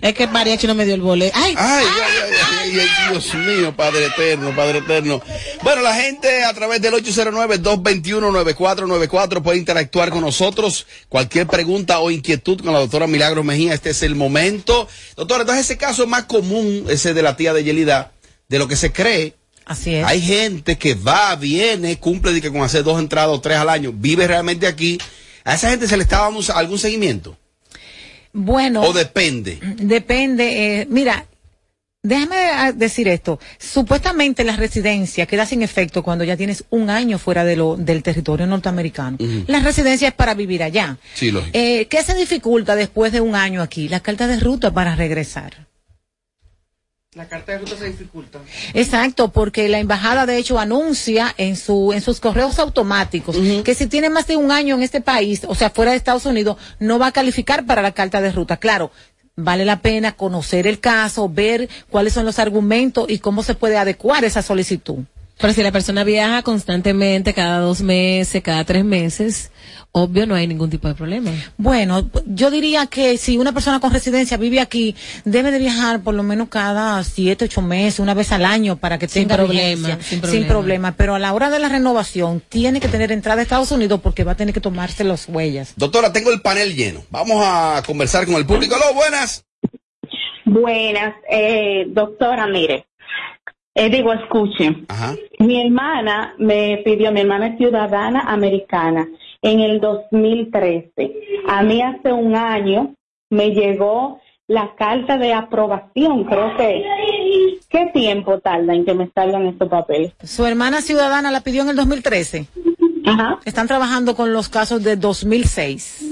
[0.00, 1.36] Es que Mariachi no me dio el boleto.
[1.38, 1.54] ¡Ay!
[1.58, 5.20] Ay, ay, ay, ay, ay, Dios mío, Padre eterno, Padre eterno.
[5.62, 10.86] Bueno, la gente a través del 809-221-9494 puede interactuar con nosotros.
[11.10, 14.88] Cualquier pregunta o inquietud con la doctora Milagros Mejía, este es el momento.
[15.16, 18.12] Doctora, entonces ese caso es más común, ese de la tía de Yelida,
[18.50, 19.36] de lo que se cree.
[19.64, 20.04] Así es.
[20.04, 23.68] Hay gente que va, viene, cumple de que con hacer dos entradas o tres al
[23.68, 24.98] año, vive realmente aquí.
[25.44, 27.38] ¿A esa gente se le está dando algún seguimiento?
[28.32, 28.82] Bueno.
[28.82, 29.60] ¿O depende?
[29.76, 31.26] Depende, eh, mira,
[32.02, 33.38] déjame ah, decir esto.
[33.58, 38.02] Supuestamente la residencia queda sin efecto cuando ya tienes un año fuera de lo, del
[38.02, 39.16] territorio norteamericano.
[39.20, 39.44] Ujú.
[39.46, 40.98] La residencia es para vivir allá.
[41.14, 41.56] Sí, lógico.
[41.56, 43.88] Eh, ¿Qué se dificulta después de un año aquí?
[43.88, 45.69] La carta de ruta para regresar.
[47.16, 48.38] La carta de ruta se dificulta.
[48.72, 53.88] Exacto, porque la embajada de hecho anuncia en su en sus correos automáticos que si
[53.88, 57.00] tiene más de un año en este país, o sea, fuera de Estados Unidos, no
[57.00, 58.58] va a calificar para la carta de ruta.
[58.58, 58.92] Claro,
[59.34, 63.76] vale la pena conocer el caso, ver cuáles son los argumentos y cómo se puede
[63.76, 64.98] adecuar esa solicitud.
[65.40, 69.50] Pero si la persona viaja constantemente, cada dos meses, cada tres meses,
[69.90, 71.30] obvio no hay ningún tipo de problema.
[71.56, 76.14] Bueno, yo diría que si una persona con residencia vive aquí, debe de viajar por
[76.14, 79.88] lo menos cada siete, ocho meses, una vez al año para que Sin tenga problema,
[80.02, 80.48] sin sin problema.
[80.48, 80.92] problema.
[80.96, 84.24] Pero a la hora de la renovación, tiene que tener entrada a Estados Unidos porque
[84.24, 85.72] va a tener que tomarse las huellas.
[85.76, 87.02] Doctora, tengo el panel lleno.
[87.10, 88.74] Vamos a conversar con el público.
[88.74, 89.44] Aló, buenas.
[90.44, 92.86] Buenas, eh, doctora, mire,
[93.74, 94.84] eh, digo, escuche.
[95.38, 99.08] Mi hermana me pidió, mi hermana es ciudadana americana
[99.42, 100.92] en el 2013.
[101.48, 102.94] A mí hace un año
[103.30, 106.84] me llegó la carta de aprobación, creo que.
[107.68, 110.12] ¿Qué tiempo tarda en que me salgan estos papeles?
[110.24, 112.48] Su hermana ciudadana la pidió en el 2013.
[113.44, 116.04] Están trabajando con los casos de 2006.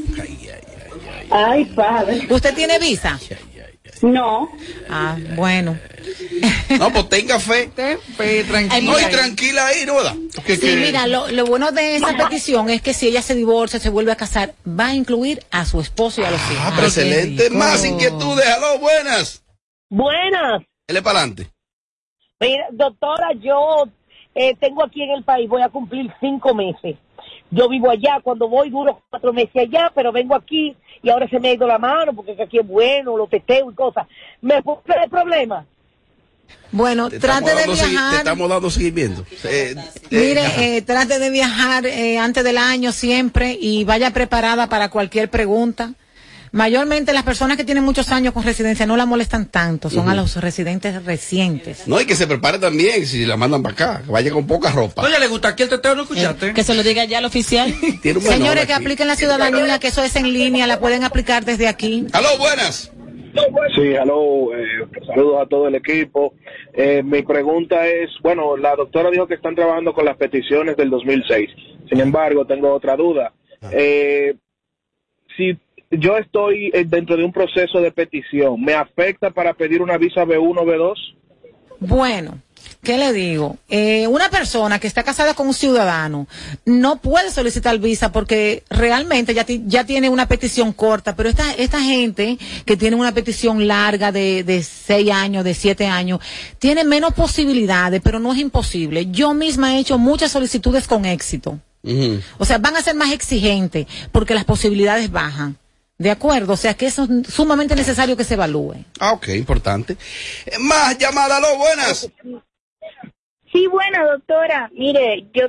[1.30, 2.26] Ay, padre.
[2.30, 3.18] ¿Usted tiene visa?
[4.02, 4.48] No.
[4.88, 5.76] Ah, bueno.
[6.78, 7.70] No, pues tenga fe.
[7.74, 8.80] tranquila.
[8.92, 9.94] No, y tranquila ahí, ¿no?
[10.46, 13.80] Sí, que- mira, lo, lo bueno de esa petición es que si ella se divorcia,
[13.80, 16.64] se vuelve a casar, va a incluir a su esposo y a los hijos.
[16.64, 17.50] Ah, excelente.
[17.50, 18.46] Más inquietudes.
[18.46, 19.42] Aló, buenas.
[19.88, 20.62] Buenas.
[20.86, 21.48] Él para adelante.
[22.40, 23.84] Mira, doctora, yo
[24.34, 26.96] eh, tengo aquí en el país, voy a cumplir cinco meses.
[27.50, 31.40] Yo vivo allá, cuando voy duro cuatro meses allá, pero vengo aquí y ahora se
[31.40, 34.06] me ha ido la mano porque aquí es bueno, lo teteo y cosas.
[34.42, 35.66] ¿Me puede el problema?
[36.70, 38.14] Bueno, Te trate de segui- Te viajar.
[38.16, 39.24] estamos dando seguimiento.
[39.44, 39.76] Eh, eh,
[40.10, 45.30] Mire, eh, trate de viajar eh, antes del año siempre y vaya preparada para cualquier
[45.30, 45.92] pregunta.
[46.50, 50.14] Mayormente las personas que tienen muchos años con residencia no la molestan tanto, son a
[50.14, 51.80] los residentes recientes.
[51.86, 54.02] no, y que se prepare también si la mandan para acá.
[54.04, 55.02] Que vaya con poca ropa.
[55.02, 55.94] Oye, ¿le gusta aquí el teteo?
[55.94, 56.54] ¿No escuchaste?
[56.54, 57.74] Que se lo diga ya al oficial.
[58.02, 58.82] Señores que aquí.
[58.82, 62.06] apliquen la ciudadanía, que eso es en línea, la pueden aplicar desde aquí.
[62.12, 62.90] Aló, buenas.
[63.74, 66.34] Sí, aló, eh, saludos a todo el equipo.
[66.72, 70.90] Eh, mi pregunta es, bueno, la doctora dijo que están trabajando con las peticiones del
[70.90, 71.50] 2006.
[71.88, 73.32] Sin embargo, tengo otra duda.
[73.72, 74.34] Eh,
[75.36, 75.58] si
[75.90, 80.24] yo estoy eh, dentro de un proceso de petición, ¿me afecta para pedir una visa
[80.24, 80.94] B1 o B2?
[81.80, 82.42] Bueno,
[82.82, 83.56] ¿qué le digo?
[83.68, 86.26] Eh, una persona que está casada con un ciudadano
[86.64, 91.52] no puede solicitar visa porque realmente ya, ti- ya tiene una petición corta, pero esta,
[91.54, 96.20] esta gente que tiene una petición larga de, de seis años, de siete años,
[96.58, 99.06] tiene menos posibilidades, pero no es imposible.
[99.10, 101.58] Yo misma he hecho muchas solicitudes con éxito.
[102.38, 105.56] O sea, van a ser más exigentes porque las posibilidades bajan.
[105.96, 106.52] ¿De acuerdo?
[106.52, 108.84] O sea, que eso es sumamente necesario que se evalúe.
[109.00, 109.96] Ah, ok, importante.
[110.46, 112.08] Eh, Más llamada, aló, buenas.
[113.52, 115.46] Sí, bueno, doctora, mire, yo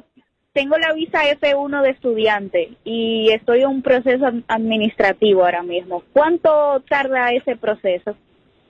[0.54, 6.04] tengo la visa F1 de estudiante y estoy en un proceso ad- administrativo ahora mismo.
[6.14, 8.16] ¿Cuánto tarda ese proceso?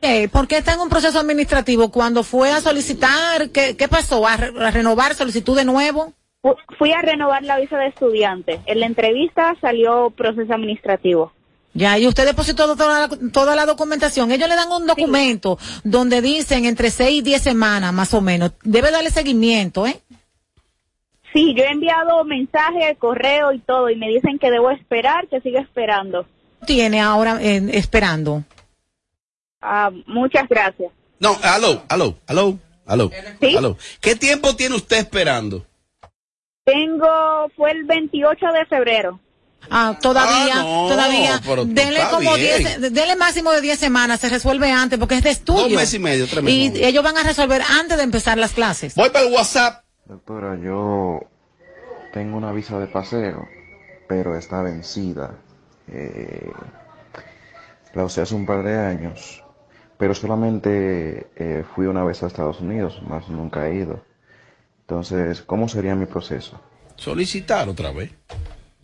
[0.02, 1.92] Eh, ¿Por qué está en un proceso administrativo?
[1.92, 4.26] Cuando fue a solicitar, ¿qué, qué pasó?
[4.26, 6.14] ¿A, re- a renovar solicitud de nuevo?
[6.42, 8.60] Fu- Fui a renovar la visa de estudiante.
[8.66, 11.34] En la entrevista salió proceso administrativo.
[11.74, 14.32] Ya, y usted depositó toda la, toda la documentación.
[14.32, 18.54] Ellos le dan un documento donde dicen entre 6 y 10 semanas, más o menos.
[18.64, 20.02] Debe darle seguimiento, ¿eh?
[21.34, 25.42] Sí, yo he enviado mensaje, correo y todo y me dicen que debo esperar, que
[25.42, 26.26] siga esperando.
[26.66, 28.44] Tiene ahora eh, esperando.
[29.62, 30.92] Ah, muchas gracias.
[31.20, 33.56] No, aló, aló, aló, aló, ¿Sí?
[33.56, 33.78] aló.
[34.02, 35.66] ¿Qué tiempo tiene usted esperando?
[36.64, 39.20] Tengo, fue el 28 de febrero.
[39.70, 41.36] Ah, todavía, Ah, no, todavía.
[41.36, 42.58] está como bien.
[42.80, 45.64] 10, denle máximo de 10 semanas, se resuelve antes porque es de estudio.
[45.64, 46.80] Dos meses y medio, tres meses.
[46.80, 48.96] Y ellos van a resolver antes de empezar las clases.
[48.96, 49.84] Voy para el WhatsApp.
[50.06, 51.20] Doctora, yo
[52.14, 53.48] tengo una visa de paseo,
[54.08, 55.36] pero está vencida.
[55.92, 56.52] Eh,
[57.94, 59.44] la usé hace un par de años,
[59.98, 64.04] pero solamente eh, fui una vez a Estados Unidos, más nunca he ido.
[64.82, 66.60] Entonces, ¿cómo sería mi proceso?
[66.96, 68.12] Solicitar otra vez.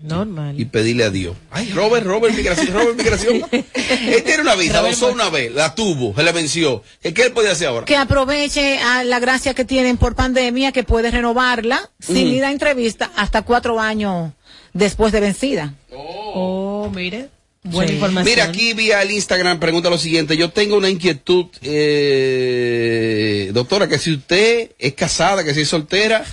[0.01, 0.60] Normal.
[0.60, 1.36] Y pedirle a Dios.
[1.51, 3.41] Ay, Robert, Robert, migración, Robert, migración.
[3.51, 6.84] Él tiene una visa, la usó una vez, la tuvo, se le venció.
[7.01, 7.86] ¿Qué, qué él puede hacer ahora?
[7.86, 12.36] Que aproveche a la gracia que tienen por pandemia, que puede renovarla sin Ujú.
[12.36, 14.34] ir a entrevista hasta cuatro años
[14.73, 15.73] después de vencida.
[15.93, 17.29] Oh, mire.
[17.63, 17.93] Buena Sí.
[17.95, 18.25] información.
[18.31, 20.38] Mira, aquí vía el Instagram pregunta lo siguiente.
[20.38, 26.23] Yo tengo una inquietud, eh, doctora, que si usted es casada, que si es soltera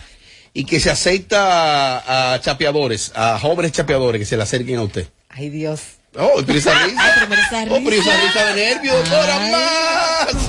[0.54, 4.82] y que se acepta a, a chapeadores, a jóvenes chapeadores que se le acerquen a
[4.82, 5.08] usted.
[5.30, 5.80] Ay, Dios.
[6.18, 7.00] Oh, pero esa risa.
[7.02, 8.44] Ay, pero esa Oh, pero esa risa.
[8.46, 10.48] de nervio, doctora, más.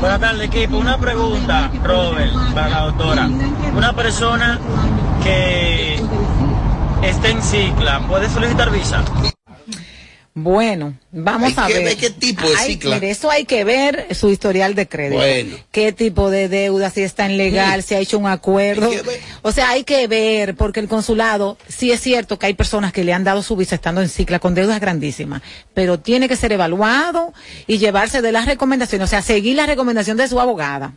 [0.00, 0.78] Buenas tardes, equipo.
[0.78, 3.26] Una pregunta, Robert, para la doctora.
[3.74, 4.58] Una persona
[5.22, 6.00] que
[7.02, 9.04] esté en cicla, ¿puede solicitar visa?
[10.32, 11.96] Bueno, vamos Hay a que ver.
[11.96, 12.94] qué tipo de Hay- cicla.
[12.94, 15.16] mire, eso hay que ver su historial de crédito.
[15.20, 15.56] Bueno.
[15.72, 18.88] Qué tipo de deuda, si está en legal, si ha hecho un acuerdo.
[19.42, 23.02] O sea, hay que ver, porque el consulado, sí es cierto que hay personas que
[23.02, 25.42] le han dado su visa estando en cicla con deudas grandísimas,
[25.74, 27.32] pero tiene que ser evaluado
[27.66, 30.94] y llevarse de las recomendaciones, o sea, seguir la recomendación de su abogada.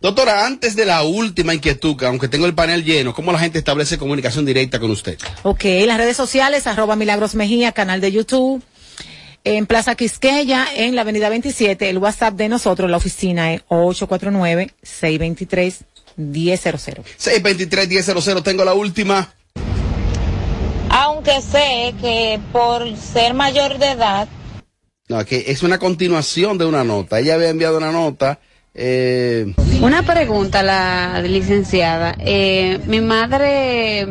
[0.00, 3.58] Doctora, antes de la última inquietud, que aunque tengo el panel lleno, ¿cómo la gente
[3.58, 5.18] establece comunicación directa con usted?
[5.42, 8.62] Ok, las redes sociales, arroba Milagros Mejía, canal de YouTube.
[9.44, 15.84] En Plaza Quisqueya, en la avenida 27, el WhatsApp de nosotros, la oficina es 849-623-1000.
[16.18, 19.32] 623-1000, tengo la última.
[20.90, 24.28] Aunque sé que por ser mayor de edad,
[25.08, 27.18] No, que es una continuación de una nota.
[27.18, 28.40] Ella había enviado una nota.
[28.80, 32.14] Eh, Una pregunta, la licenciada.
[32.18, 34.06] Eh, mi madre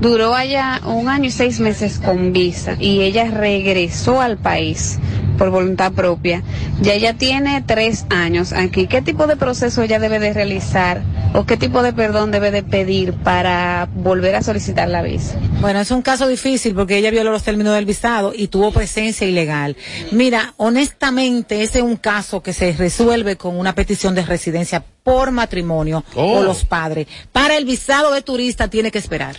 [0.00, 4.98] duró allá un año y seis meses con visa y ella regresó al país
[5.38, 6.42] por voluntad propia.
[6.80, 8.86] Ya ella tiene tres años aquí.
[8.86, 11.02] ¿Qué tipo de proceso ella debe de realizar
[11.32, 15.36] o qué tipo de perdón debe de pedir para volver a solicitar la visa?
[15.60, 19.26] Bueno, es un caso difícil porque ella violó los términos del visado y tuvo presencia
[19.26, 19.76] ilegal.
[20.12, 25.32] Mira, honestamente, ese es un caso que se resuelve con una petición de residencia por
[25.32, 26.38] matrimonio Oh.
[26.38, 27.08] o los padres.
[27.32, 29.36] Para el visado de turista tiene que esperar.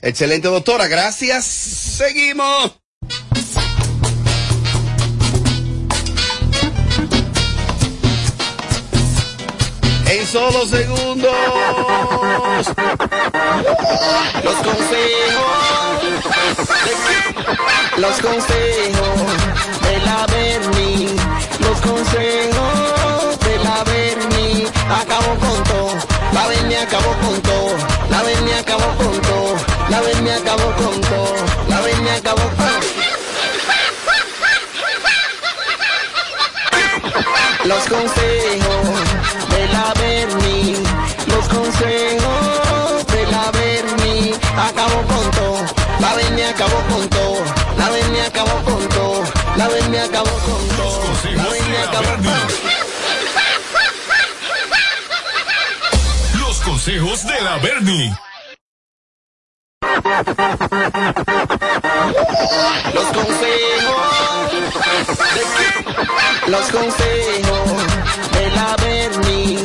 [0.00, 0.88] Excelente, doctora.
[0.88, 1.44] Gracias.
[1.44, 2.72] Seguimos.
[10.06, 11.32] En solo segundos.
[14.44, 16.02] Los consejos,
[17.96, 19.18] los consejos
[19.82, 21.08] de la Berni,
[21.60, 25.94] los consejos de la Berni, acabó con todo,
[26.32, 27.76] la Berni acabó con todo,
[28.10, 29.31] la Berni acabó con todo,
[30.32, 31.34] Berni acabó con todo,
[31.68, 32.52] la Berni acabó con
[37.64, 38.86] Los consejos
[39.50, 40.76] de la Berni,
[41.26, 45.58] los consejos de la Berni, acabó con todo,
[46.00, 47.44] la Berni acabó con todo,
[47.76, 49.22] la Berni acabó con todo,
[49.56, 51.02] la Berni acabó con todo,
[51.36, 52.46] la Berni acabó con todo.
[56.40, 58.31] Los consejos de la Bernie.
[62.92, 64.52] Los consejos,
[65.34, 67.70] de- los consejos
[68.32, 69.58] de la Berni,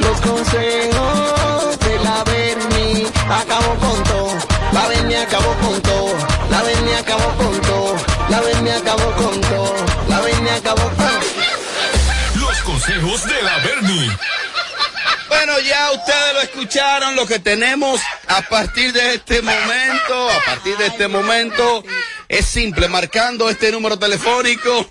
[0.00, 4.34] los consejos de la Berni, acabó con todo,
[4.72, 6.14] la Berni acabó con todo,
[6.50, 7.96] la Berni acabó con todo,
[8.28, 9.74] la Berni acabó con todo,
[10.08, 11.20] la Berni acabó con todo.
[12.40, 14.10] Los consejos de la Bernie.
[15.28, 19.81] Bueno, ya ustedes lo escucharon, lo que tenemos a partir de este momento,
[20.14, 21.82] a partir de este momento,
[22.28, 24.86] es simple, marcando este número telefónico.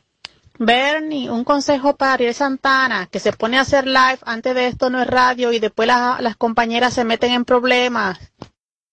[0.59, 4.89] Bernie, un consejo para Ariel Santana, que se pone a hacer live antes de esto
[4.91, 8.19] no es radio y después las, las compañeras se meten en problemas.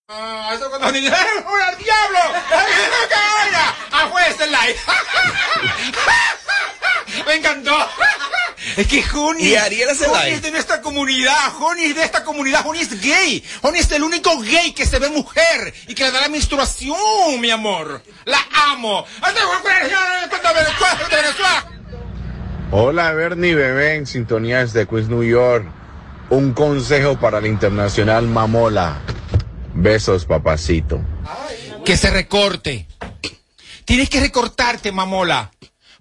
[0.08, 2.20] Ah, eso cuando ¡al diablo!
[3.92, 4.76] ¡A juez el live!
[7.28, 7.72] Me encantó.
[8.78, 12.80] Es que Joni, Y Joni es de nuestra comunidad, Joni es de esta comunidad, Joni
[12.80, 16.22] es gay, Joni es el único gay que se ve mujer y que le da
[16.22, 18.04] la menstruación, mi amor.
[18.26, 18.40] La
[18.72, 19.06] amo.
[22.72, 25.66] Hola, Bernie Bebé, en sintonía desde Queens, New York.
[26.30, 29.02] Un consejo para la internacional Mamola.
[29.74, 31.02] Besos, papacito.
[31.84, 32.88] Que se recorte.
[33.86, 35.52] Tienes que recortarte, mamola.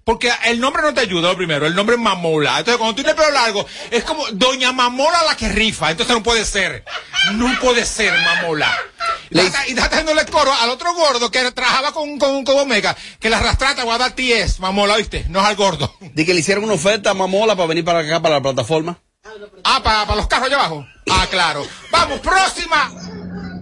[0.03, 2.57] Porque el nombre no te ayuda, lo primero, el nombre es Mamola.
[2.57, 5.91] Entonces, cuando tú tienes pelo largo, es como Doña Mamola la que rifa.
[5.91, 6.83] Entonces no puede ser.
[7.33, 8.71] No puede ser Mamola.
[9.29, 12.95] Y está- y está haciéndole coro al otro gordo que trabajaba con, con, con Omega,
[13.19, 15.25] que la arrastrata va a dar TS, Mamola, ¿viste?
[15.29, 15.93] No es al gordo.
[16.01, 18.97] De que le hicieron una oferta a Mamola para venir para acá, para la plataforma.
[19.63, 20.85] Ah, para los carros allá abajo.
[21.11, 21.63] Ah, claro.
[21.91, 22.91] Vamos, próxima.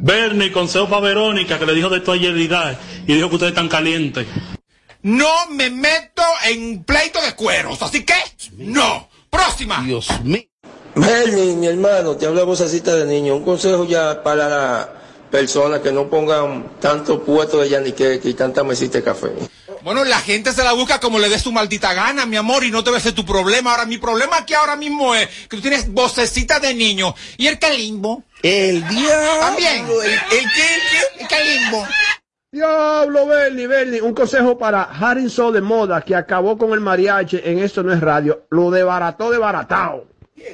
[0.02, 3.68] Bernie, consejo para Verónica, que le dijo de tu ayeridad y dijo que ustedes están
[3.68, 4.26] calientes.
[5.02, 8.16] No me meto en pleito de cueros, así que
[8.58, 9.08] no.
[9.30, 9.82] Próxima.
[9.84, 10.44] Dios mío.
[10.96, 13.36] Bernie, mi hermano, te habla vocecita de niño.
[13.36, 14.88] Un consejo ya para las
[15.32, 19.28] personas que no pongan tanto puesto de yaniqueque y tanta mesita de café.
[19.84, 22.72] Bueno, la gente se la busca como le dé su maldita gana, mi amor, y
[22.72, 23.72] no debe ser tu problema.
[23.72, 27.16] Ahora, mi problema aquí ahora mismo es que tú tienes vocecita de niño.
[27.38, 28.24] ¿Y el calimbo?
[28.44, 29.40] El diablo.
[29.40, 29.88] También.
[29.88, 31.22] El, el qué, el qué?
[31.22, 31.88] El calimbo.
[32.52, 37.60] Diablo, Bernie, Bernie, un consejo para Harrison de Moda que acabó con el mariachi en
[37.60, 38.48] Esto No es Radio.
[38.50, 40.08] Lo debarató debaratado.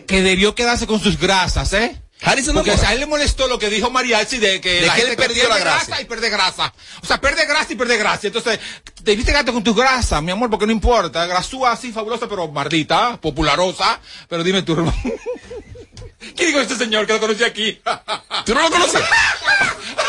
[0.05, 2.01] Que debió quedarse con sus grasas, ¿eh?
[2.21, 4.95] Harrison de Porque a él le molestó lo que dijo Mariachi de que De la
[4.95, 6.01] que él gente que perdió la gracia.
[6.01, 6.73] y pierde grasa.
[7.01, 8.27] O sea, pierde grasa y pierde grasa.
[8.27, 8.59] Entonces,
[9.03, 11.25] debiste quedarte con tus grasas, mi amor, porque no importa.
[11.27, 13.99] Grasúa así, fabulosa, pero mardita, popularosa.
[14.27, 14.93] Pero dime tú, hermano.
[16.35, 17.79] ¿Qué dijo este señor que lo conocí aquí?
[18.45, 19.01] ¿Tú no lo conoces?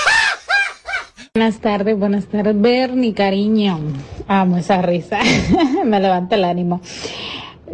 [1.36, 3.78] Buenas tardes, buenas tardes, Bernie, cariño.
[4.26, 5.18] Amo esa risa.
[5.84, 6.80] Me levanta el ánimo.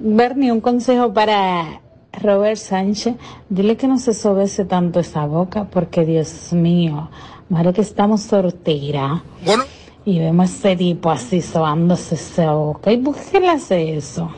[0.00, 1.80] Bernie, un consejo para
[2.12, 3.14] Robert Sánchez.
[3.48, 7.08] Dile que no se sobese tanto esa boca, porque Dios mío,
[7.50, 9.22] madre que estamos sortera.
[9.46, 9.62] Bueno.
[10.04, 12.90] Y vemos a ese tipo así sobándose esa boca.
[12.90, 14.28] ¿Y por qué le hace eso?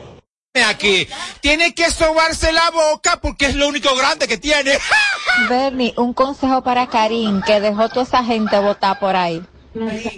[0.63, 1.07] Aquí.
[1.41, 4.77] Tiene que sobarse la boca porque es lo único grande que tiene.
[5.49, 9.43] Bernie, un consejo para Karim, que dejó toda esa gente votar por ahí.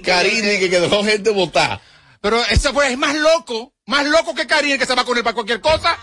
[0.03, 1.81] Karim, que, que dejó gente votar.
[2.21, 5.23] Pero ese fue, es más loco, más loco que Karim que se va con él
[5.23, 5.97] para cualquier cosa.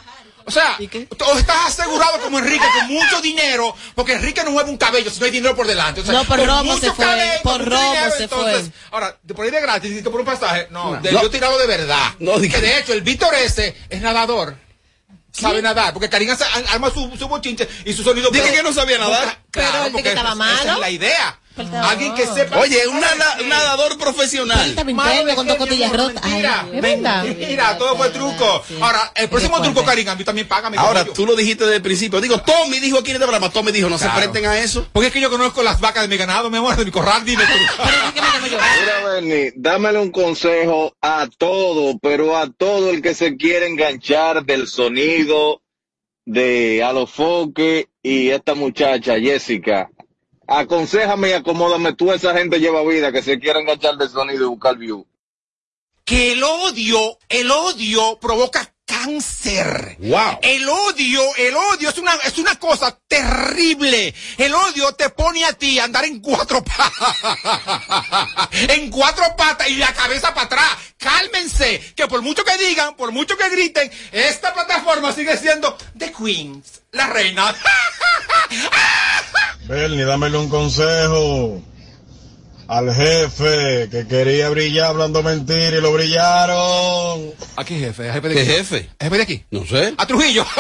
[0.47, 4.77] O sea, o estás asegurado como Enrique con mucho dinero, porque Enrique no mueve un
[4.77, 6.03] cabello si no hay dinero por delante.
[6.03, 9.35] O sea, No, por robo se fue, cabello, por robo dinero, se entonces, Ahora, de
[9.35, 11.01] por ahí de gratis, y por un pasaje, no, No.
[11.01, 11.23] de, No.
[11.23, 12.13] yo tirado de verdad.
[12.19, 14.57] No, que de hecho, el Víctor ese es nadador.
[15.33, 18.31] Sabe nadar, porque Karim hace- arma su, su bochinche y su sonido.
[18.31, 19.43] Dije que no sabía nadar.
[19.55, 20.73] Claro, Pero porque dice que estaba esa- esa malo.
[20.75, 21.39] es la idea.
[21.85, 22.59] Alguien que sepa.
[22.59, 24.75] Oye, un nada- un nadador profesional.
[24.93, 25.57] Malo de con dos.
[26.21, 26.43] Ay,
[26.73, 28.65] Mentira, mentira, todo fue truco.
[28.81, 30.77] Ahora, el próximo truco, Karim, a mí también págame.
[30.79, 32.21] Ahora, tú lo dijiste desde el principio.
[32.21, 33.51] Digo, Tommy dijo aquí en este programa.
[33.53, 34.13] Tommy dijo, no Claro.
[34.15, 34.89] se prenden a eso.
[34.93, 37.25] Porque es que yo conozco las vacas de mi ganado, mi amor, de mi corral,
[37.25, 37.53] dime tú.
[38.43, 44.45] Mira, Bernie, dámele un consejo a todo, pero a todo el que se quiere enganchar
[44.45, 45.61] del sonido
[46.25, 49.91] de Alofoque y esta muchacha, Jessica.
[50.47, 54.49] Aconsejame y acomódame tú, esa gente lleva vida que se quiere enganchar del sonido y
[54.49, 55.07] buscar view.
[56.05, 58.74] que el odio, el odio provoca
[59.05, 59.97] cáncer.
[59.99, 60.39] Wow.
[60.43, 64.15] El odio, el odio es una, es una cosa terrible.
[64.39, 67.17] El odio te pone a ti a andar en cuatro patas.
[68.53, 70.71] en cuatro patas y la cabeza para atrás.
[70.99, 76.13] Cálmense, que por mucho que digan, por mucho que griten, esta plataforma sigue siendo The
[76.13, 77.55] Queens, la reina.
[79.67, 81.63] Bernie, dámele un consejo
[82.69, 87.33] al jefe que quería brillar hablando mentira y lo brillaron.
[87.57, 88.13] ¿A qué jefe?
[88.13, 88.51] ¿Jefe de ¿Qué aquí?
[88.51, 88.91] jefe?
[89.01, 89.45] ¿Jefe de aquí?
[89.51, 89.95] No sé.
[89.97, 90.45] A Trujillo.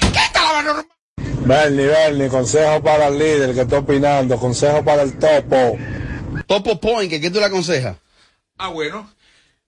[0.00, 0.86] ¿Qué tal la normal?
[1.18, 5.76] Bernie, Bernie, consejo para el líder que está opinando, consejo para el topo.
[6.46, 7.96] Topo Point, ¿qué, tú le aconsejas?
[8.58, 9.10] Ah, bueno.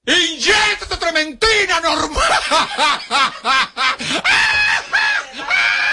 [0.06, 2.32] ¡Inyectate trementina normal!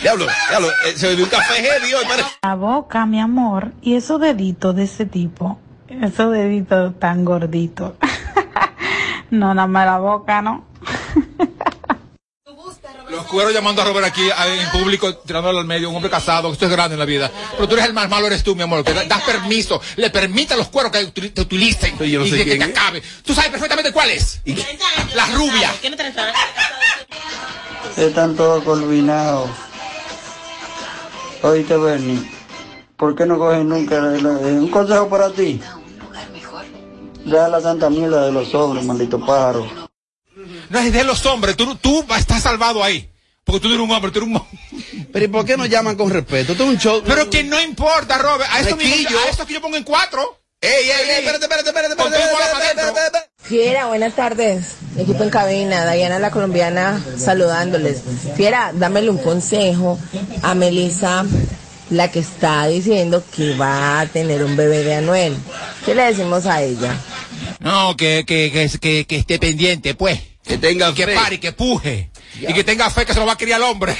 [0.00, 2.28] Diablo, diablo, eh, se bebió un café heavy hoy, parece.
[2.42, 5.58] La boca, mi amor, y esos deditos de ese tipo,
[5.88, 7.92] esos deditos tan gorditos.
[9.30, 10.64] no, nada más la boca, ¿no?
[13.10, 16.64] Los cueros llamando a Robert aquí en público, tirándolo al medio, un hombre casado, esto
[16.66, 17.30] es grande en la vida.
[17.52, 20.10] Pero tú eres el más malo, eres tú, mi amor, que da- das permiso, le
[20.10, 22.76] permite a los cueros que te utilicen yo no y sé que quién te es.
[22.76, 23.02] acabe.
[23.24, 24.40] Tú sabes perfectamente cuál es.
[25.14, 25.72] La rubia.
[27.96, 29.48] Están todos combinados.
[31.42, 32.20] Oíste, Bernie,
[32.96, 35.60] ¿por qué no cogen nunca un consejo para ti?
[37.24, 39.66] Deja la santa mierda de los sobres, maldito pájaro.
[40.70, 41.56] No es de los hombres.
[41.56, 43.10] Tú, tú estás salvado ahí.
[43.44, 45.96] Porque tú no eres un hombre, tú eres un Pero ¿y por qué nos llaman
[45.96, 46.52] con respeto?
[46.52, 47.02] Es un show.
[47.06, 48.50] Pero que no importa, Robert.
[48.52, 50.40] A esto, mismo- a esto que yo pongo en cuatro.
[50.60, 51.16] ¡Ey, ey, ey!
[51.18, 53.18] Espérate, espérate, espérate, espérate.
[53.42, 54.76] Fiera, buenas tardes.
[54.98, 58.02] Equipo en cabina, Diana la colombiana saludándoles.
[58.36, 59.98] Fiera, dámele un consejo
[60.42, 61.24] a Melissa,
[61.90, 65.36] la que está diciendo que va a tener un bebé de Anuel.
[65.84, 66.96] ¿Qué le decimos a ella?
[67.60, 70.20] No, que, que, que, que, que esté pendiente, pues.
[70.42, 71.14] Que tenga Que fe.
[71.14, 72.10] pare, que puje.
[72.40, 73.96] Y que tenga fe que se lo va a criar el hombre.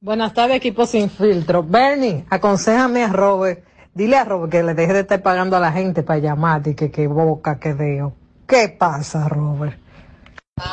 [0.00, 1.62] Buenas tardes, equipo sin filtro.
[1.62, 3.64] Bernie, aconsejame a Robert.
[3.94, 6.74] Dile a Robert que le deje de estar pagando a la gente para llamar y
[6.74, 8.16] que qué boca que deo.
[8.46, 9.78] ¿Qué pasa, Robert?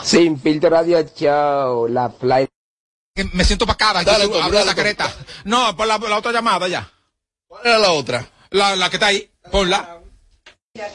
[0.03, 2.47] Sin filtro radio show, la fly.
[3.15, 5.13] Que Me siento hablo de dale, esa careta.
[5.45, 6.89] No, por la, la otra llamada ya.
[7.47, 8.25] ¿Cuál era la otra?
[8.49, 9.29] La, la que está ahí.
[9.51, 10.00] Ponla.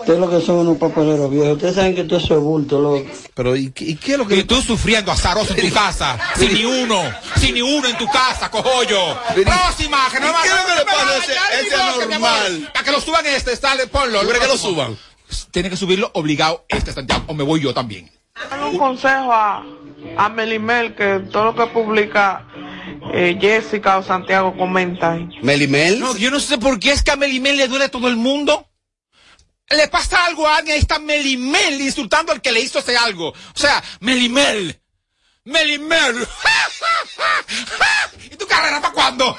[0.01, 1.53] Ustedes lo que son unos papeleros viejos.
[1.57, 3.05] Ustedes saben que todo eso es bulto, loco.
[3.35, 6.19] Pero ¿y, qué- y qué es lo que Y tú sufriendo azaroso en tu casa.
[6.35, 7.03] sin ni uno.
[7.37, 8.99] Sin ni uno en tu casa, cojollo.
[9.35, 12.71] Próxima, que no ¿Y va qué es lo que le pasa a ese- anormal?
[12.73, 14.21] Para que lo suban este, sale, ponlo.
[14.23, 14.97] ¿Tú crees que lo suban?
[15.51, 18.11] Tiene que subirlo obligado este Santiago, o me voy yo también.
[18.71, 19.63] Un consejo a,
[20.17, 22.47] a Melimel que todo lo que publica
[23.13, 25.19] eh, Jessica o Santiago comenta.
[25.43, 26.01] ¿Melimel?
[26.01, 28.17] No, yo no sé por qué es que a Melimel le duele a todo el
[28.17, 28.67] mundo.
[29.71, 33.31] Le pasa algo a alguien, ahí está Melimel insultando al que le hizo ese algo.
[33.31, 34.81] O sea, Melimel.
[35.45, 36.17] Melimel.
[38.31, 39.37] ¿Y tu carrera para cuándo?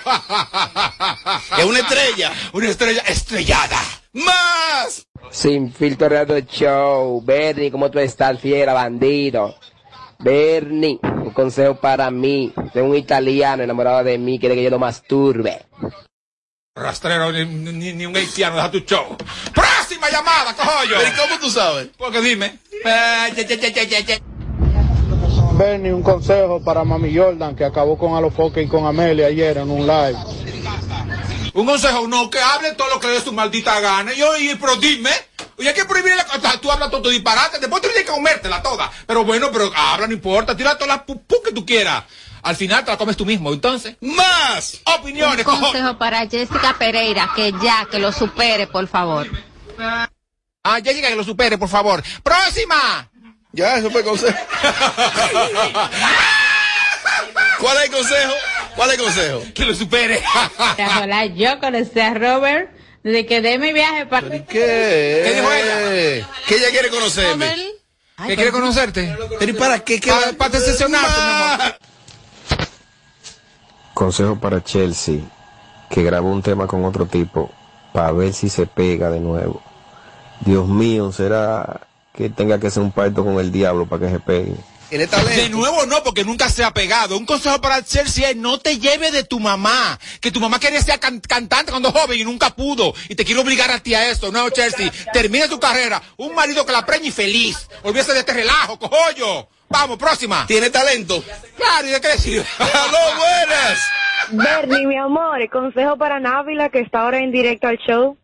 [1.57, 2.33] Es una estrella.
[2.53, 3.79] Una estrella estrellada.
[4.13, 5.07] ¡Más!
[5.31, 7.21] Sin filtro radio show.
[7.23, 9.57] Bernie, ¿cómo tú estás, fiera, bandido?
[10.19, 12.53] Bernie, un consejo para mí.
[12.73, 15.65] Tengo un italiano enamorado de mí, quiere que yo lo masturbe.
[16.75, 19.17] Rastrero, ni, ni, ni un haitiano, deja tu show.
[19.87, 20.97] Próxima llamada, cojo yo.
[20.97, 21.87] ¿Pero y cómo tú sabes?
[21.97, 22.59] Porque dime.
[22.83, 24.21] Eh.
[25.53, 29.71] Bernie, un consejo para Mami Jordan que acabó con Alofoque y con Amelia ayer en
[29.71, 30.17] un live.
[31.53, 34.13] Un consejo, no, que hable todo lo que le dé su maldita gana.
[34.13, 35.09] Y oye, pero dime.
[35.57, 36.59] Oye, hay que prohibir la cosa.
[36.59, 37.57] Tú hablas todo tu disparate.
[37.59, 38.91] Después tú tienes que comértela toda.
[39.07, 40.55] Pero bueno, pero habla, no importa.
[40.57, 42.03] Tira todas las pupú que tú quieras.
[42.43, 43.53] Al final te la comes tú mismo.
[43.53, 44.81] Entonces, ¡Más!
[44.99, 45.61] opiniones, Un cojo.
[45.61, 49.27] consejo para Jessica Pereira, que ya, que lo supere, por favor.
[49.79, 52.03] Ah, ya llega que lo supere, por favor.
[52.23, 53.09] ¡Próxima!
[53.53, 54.37] Ya, eso fue consejo.
[57.59, 58.33] ¿Cuál es el consejo?
[58.75, 59.43] ¿Cuál es el consejo?
[59.53, 60.21] Que lo supere.
[61.01, 62.69] Hola, yo conocí a Robert
[63.03, 64.29] desde que de mi viaje para...
[64.29, 64.45] ¿Qué?
[64.45, 66.27] ¿Qué dijo ella?
[66.47, 67.55] Que ella quiere conocerme.
[68.25, 69.15] ¿Que quiere conocerte?
[69.39, 69.99] ¿Pero y para qué?
[69.99, 71.77] ¿Qué Para, para decepcionarte, mi amor.
[73.93, 75.19] Consejo para Chelsea,
[75.89, 77.51] que grabó un tema con otro tipo,
[77.93, 79.63] para ver si se pega de nuevo.
[80.41, 81.81] Dios mío, será
[82.13, 84.55] que tenga que hacer un pacto con el diablo para que se pegue.
[84.89, 85.41] Tiene talento.
[85.41, 87.17] De nuevo no, porque nunca se ha pegado.
[87.17, 89.99] Un consejo para Chelsea es no te lleves de tu mamá.
[90.21, 92.93] Que tu mamá quería ser can- cantante cuando joven y nunca pudo.
[93.09, 94.31] Y te quiere obligar a ti a esto.
[94.31, 96.01] No, Chelsea, termina tu carrera.
[96.15, 97.67] Un marido que la preñe y feliz.
[97.83, 99.49] Olvídese de este relajo, cojollo.
[99.67, 100.45] Vamos, próxima.
[100.47, 101.21] Tiene talento.
[101.57, 102.45] Claro, ¿y de qué decir?
[102.57, 103.79] ¡Aló, buenas!
[104.31, 108.17] Bernie, mi amor, consejo para Návila que está ahora en directo al show.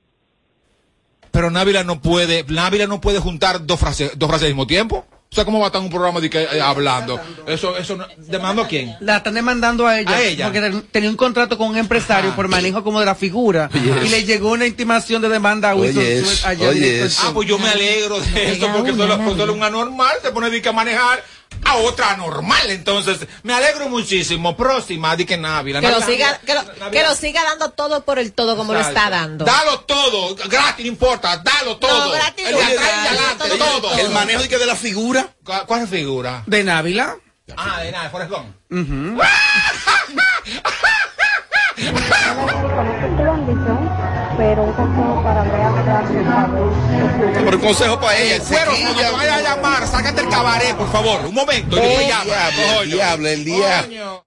[1.33, 5.03] Pero Návila no puede, Návila no puede juntar dos frases, dos frases al mismo tiempo.
[5.31, 7.19] O sea, ¿cómo va a estar en un programa de que, eh, hablando?
[7.47, 8.95] Eso, eso, no- ¿demando a quién?
[8.99, 10.45] La están demandando a ella, A ella.
[10.45, 13.67] porque ten- tenía un contrato con un empresario por manejo como de la figura
[14.05, 16.03] y le llegó una intimación de demanda a Wilson
[16.69, 17.21] Oye, eso.
[17.25, 20.61] Ah, pues yo me alegro de eso, porque solo, solo un anormal se pone de
[20.61, 21.23] que a manejar
[21.65, 22.69] a otra anormal.
[22.69, 24.55] Entonces, me alegro muchísimo.
[24.55, 25.79] Próxima, di que Návila.
[25.81, 28.55] Que lo Návila- siga, que lo, Návila- que lo siga dando todo por el todo
[28.57, 29.45] como lo está dando.
[29.45, 32.11] Dalo todo, gratis, no importa, dalo todo.
[32.11, 33.97] gratis El no, de atrás y gratis, adelante, todo, todo.
[33.99, 35.27] El manejo de, que de la figura.
[35.67, 36.43] ¿Cuál, figura?
[36.45, 37.15] ¿De Návila?
[37.57, 38.55] Ah, de nada, Forrest Gump.
[38.71, 39.21] Ujú.
[44.37, 45.43] pero un consejo para
[47.43, 48.43] Por un consejo para ella.
[48.49, 51.25] Pero cuando te vayas a llamar, sácate el cabaret, por favor.
[51.25, 52.23] Un momento, y llama.
[52.23, 54.25] Diablo, el diablo, el diablo.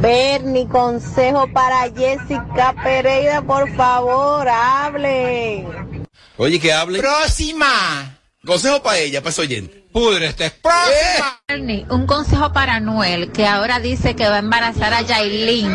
[0.00, 6.06] Bernie, consejo para Jessica Pereira, por favor, hablen.
[6.36, 6.98] Oye, que hable.
[6.98, 8.18] Próxima.
[8.44, 9.86] Consejo para ella, para ese oyente.
[9.90, 10.50] Pudre este.
[10.50, 11.40] Próxima.
[11.48, 15.72] Bernie, un consejo para Noel, que ahora dice que va a embarazar a Yailin.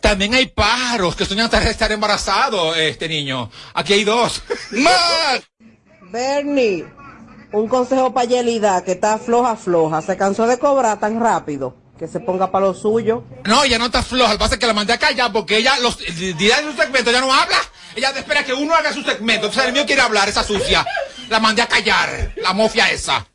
[0.00, 3.50] También hay pájaros que sueñan hasta estar embarazados, este niño.
[3.74, 4.42] Aquí hay dos.
[4.70, 5.42] ¡Más!
[6.10, 6.86] Bernie,
[7.52, 10.02] un consejo para Yelida, que está floja, floja.
[10.02, 11.76] Se cansó de cobrar tan rápido.
[11.98, 13.24] Que se ponga para lo suyo.
[13.44, 14.32] No, ella no está floja.
[14.32, 16.70] Lo que pasa es que la mandé a callar porque ella, los el día de
[16.70, 17.56] su segmento, ya no habla.
[17.96, 19.46] Ella espera que uno haga su segmento.
[19.46, 20.86] Entonces el mío quiere hablar, esa sucia.
[21.28, 23.26] la mandé a callar, la mofia esa.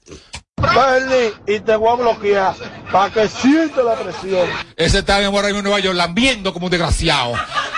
[0.72, 2.56] Bernie, y te voy a bloquear
[2.92, 4.48] para que siente la presión.
[4.76, 7.34] Ese está en Nueva York lambiendo como un desgraciado.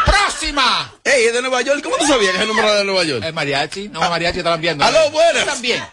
[0.05, 0.93] ¡Próxima!
[1.03, 1.81] Ey, es de Nueva York.
[1.83, 3.23] ¿Cómo tú sabías que es el número de Nueva York?
[3.25, 4.83] El mariachi, no, mariachi está lambiendo.
[4.83, 5.45] Aló, buenas.
[5.45, 5.83] También.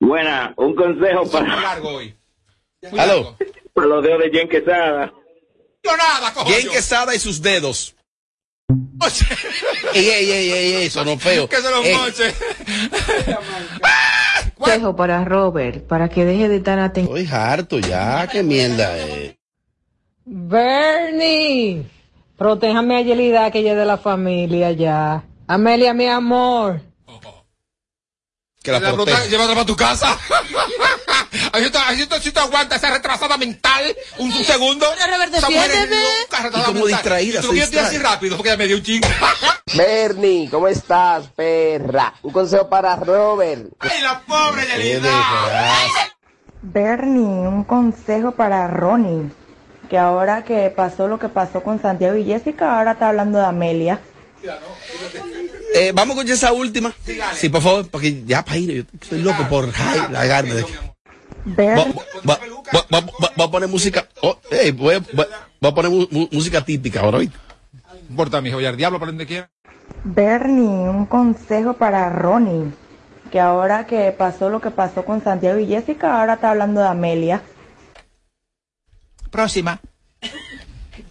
[0.00, 2.14] Buena, un consejo para, largo hoy.
[2.98, 3.36] Aló.
[3.72, 5.12] para los dedos de Jen Quesada.
[5.82, 6.70] Yo nada, cojo yo.
[6.70, 7.94] Quesada y sus dedos.
[9.94, 11.48] ey, ey, ey, ey, ey, sonó feo.
[11.48, 12.34] Que se los moche.
[14.64, 17.16] Consejo para Robert, para que deje de estar atento.
[17.16, 19.36] Estoy harto ya, qué mierda eh.
[20.24, 21.84] Bernie,
[22.36, 25.22] protéjame a Yelida, que ella es de la familia ya.
[25.46, 26.80] Amelia, mi amor.
[28.62, 29.16] Que la La protege.
[29.16, 30.18] bruta, llévatela para tu casa.
[31.54, 34.86] Así tú, así tú, así tú aguantas esa retrasada mental un, un segundo.
[34.86, 36.02] Robert, Esa mujer es defiéndeme.
[36.22, 36.88] loca, retrasada Y como mental.
[37.02, 39.08] distraída, Y tú yo estoy así rápido porque ya me dio un chingo.
[39.74, 42.14] Bernie, ¿cómo estás, perra?
[42.22, 43.66] Un consejo para Robert.
[43.78, 45.10] ¡Ay, la pobre Yelida!
[46.62, 49.30] Bernie, un consejo para Ronnie,
[49.90, 53.44] que ahora que pasó lo que pasó con Santiago y Jessica, ahora está hablando de
[53.46, 54.00] Amelia.
[55.74, 56.92] Eh, vamos con esa última.
[57.34, 59.68] Sí, por favor, porque ya para ir, yo estoy loco por
[60.10, 60.26] la
[61.44, 61.94] Bernie,
[62.26, 62.38] Va,
[62.72, 64.08] va- va- va- va a poner música.
[64.22, 67.36] Oh, ey, voy a, va- a poner mu- mu- música típica ahora, ¿oíste?
[67.92, 69.50] No importa, mijo, ya el diablo para donde quiera.
[70.04, 72.72] Bernie, un consejo para Ronnie,
[73.30, 76.88] que ahora que pasó lo que pasó con Santiago y Jessica, ahora está hablando de
[76.88, 77.42] Amelia.
[79.30, 79.80] Próxima.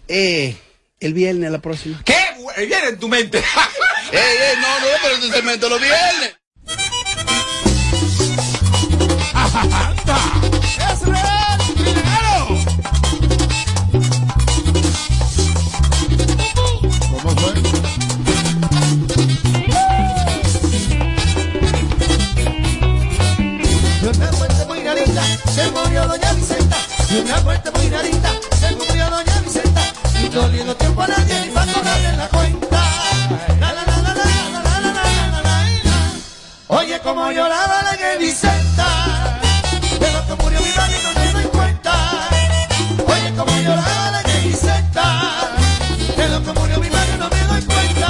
[0.08, 0.56] Eh,
[1.00, 2.00] el viernes, la próxima.
[2.04, 2.14] ¿Qué?
[2.56, 3.38] Eh, Viene en tu mente.
[3.38, 3.44] ey,
[4.12, 6.36] ey, no, no, pero este segmento los viernes.
[26.06, 26.76] Doña Vicenta.
[27.08, 29.82] De una muerte muy rarita se murió doña Vicenta.
[30.22, 32.82] Y no le dio tiempo a nadie y va a cobrarle la cuenta.
[33.60, 34.92] La, la, la, la, la, la, la, la,
[35.30, 35.96] la, la.
[36.68, 39.40] Oye, como lloraba la que Vicenta.
[40.00, 41.94] De lo que murió mi madre no me doy cuenta.
[43.06, 45.04] Oye, como lloraba la que Vicenta.
[46.16, 48.08] De lo que murió mi madre no me doy cuenta.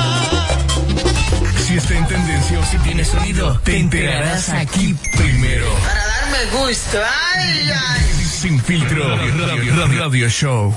[1.66, 5.66] Si está en tendencia o si tiene sonido, te enterarás aquí primero.
[6.34, 6.98] Darme gusto.
[6.98, 8.24] Ay, ay.
[8.24, 10.74] Sin filtro, radio, radio, radio show.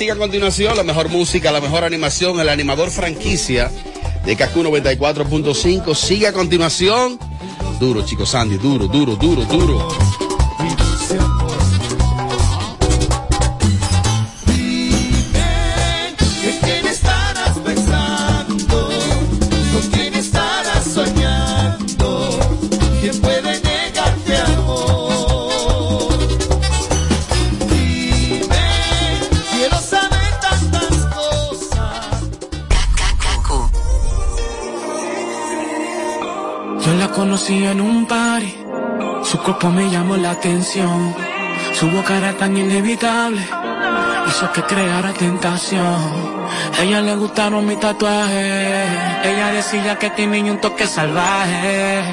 [0.00, 0.74] Sigue a continuación.
[0.78, 3.70] La mejor música, la mejor animación, el animador franquicia
[4.24, 5.94] de Kaku 94.5.
[5.94, 7.18] Sigue a continuación.
[7.78, 10.19] Duro, chicos, Sandy, duro, duro, duro, duro.
[39.50, 41.12] Cuerpo me llamó la atención,
[41.74, 43.40] su boca era tan inevitable,
[44.28, 45.98] hizo que creara tentación.
[46.78, 48.88] A ella le gustaron mis tatuajes,
[49.24, 52.04] ella decía que tenía un toque salvaje,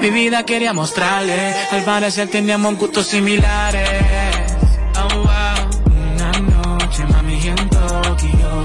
[0.00, 4.56] mi vida quería mostrarle, al parecer teníamos gustos similares.
[4.96, 5.28] Oh.
[6.14, 8.64] Una noche mami en Tokio,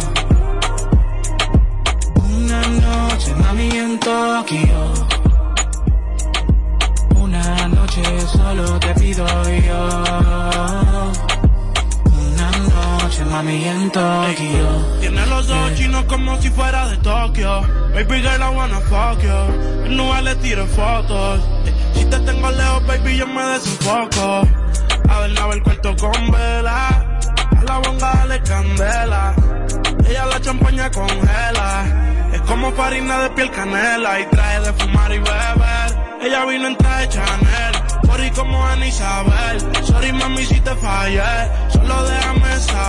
[2.15, 4.83] una noche mami en Tokio.
[15.76, 17.62] Chinos como si fuera de Tokio.
[17.93, 19.89] Baby girl, I wanna fuck you.
[19.95, 21.39] Nube le tiro fotos.
[21.66, 24.47] Eh, Si te tengo lejos, baby, yo me desenfoco.
[25.10, 26.88] Adornaba el cuarto con vela.
[27.58, 29.36] A la bonga dale candela.
[30.08, 31.86] Ella la champaña congela.
[32.34, 34.20] Es como farina de piel canela.
[34.20, 35.89] Y traje de fumar y beber.
[36.22, 37.74] Ella vino en traje Chanel.
[38.06, 39.60] Sorry como Ana Isabel.
[39.86, 41.22] Sorry mami si te fallé.
[41.70, 42.83] Solo déjame saber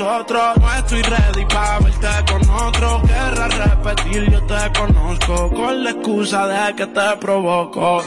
[0.00, 0.56] nosotros.
[0.58, 3.02] No estoy ready para verte con otro.
[3.02, 5.50] Querrá repetir, yo te conozco.
[5.50, 8.02] Con la excusa de que te provoco.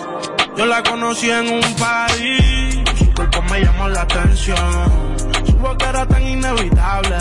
[0.58, 2.82] Yo la conocí en un país.
[2.98, 5.18] Su cuerpo me llamó la atención.
[5.46, 7.18] Su boca era tan inevitable.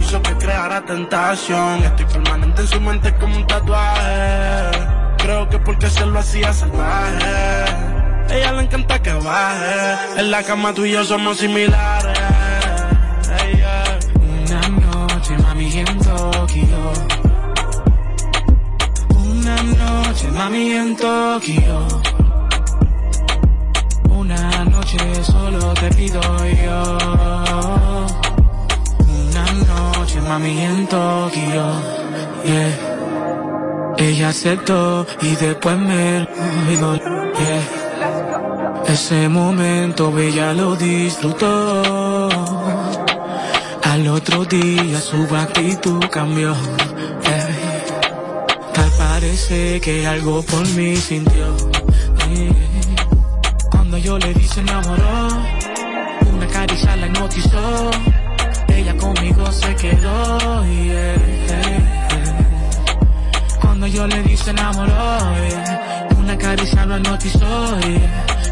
[0.00, 1.82] Hizo que creara tentación.
[1.82, 4.78] Estoy permanente en su mente como un tatuaje.
[5.18, 7.64] Creo que porque se lo hacía salvaje.
[8.30, 10.20] Ella le encanta que baje.
[10.20, 12.29] En la cama tú y yo somos similares.
[19.16, 21.86] Una noche, mami, en Tokio.
[24.10, 26.20] Una noche solo te pido
[26.64, 26.98] yo.
[29.08, 31.64] Una noche, mami, en Tokio.
[32.44, 33.94] Yeah.
[33.96, 36.96] Ella aceptó y después me olvidó.
[36.96, 37.80] Yeah.
[38.86, 41.89] Ese momento ella lo disfrutó.
[44.00, 46.52] Al otro día su actitud cambió.
[46.52, 47.82] Ey.
[48.72, 51.54] Tal parece que algo por mí sintió.
[52.26, 52.50] Ey.
[53.70, 55.28] Cuando yo le di se enamoró,
[56.32, 57.90] una caricia la hipnotizó.
[58.68, 60.64] Ella conmigo se quedó.
[63.60, 65.18] Cuando yo le di se enamoró,
[66.16, 67.78] una caricia la hipnotizó.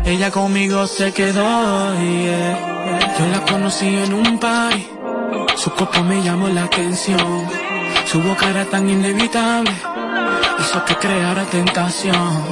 [0.04, 1.94] Ella conmigo se quedó.
[3.18, 4.97] Yo la conocí en un party.
[5.68, 7.46] Su cuerpo me llamó la atención.
[8.06, 9.70] Su boca era tan inevitable.
[10.58, 12.42] Hizo que creara tentación.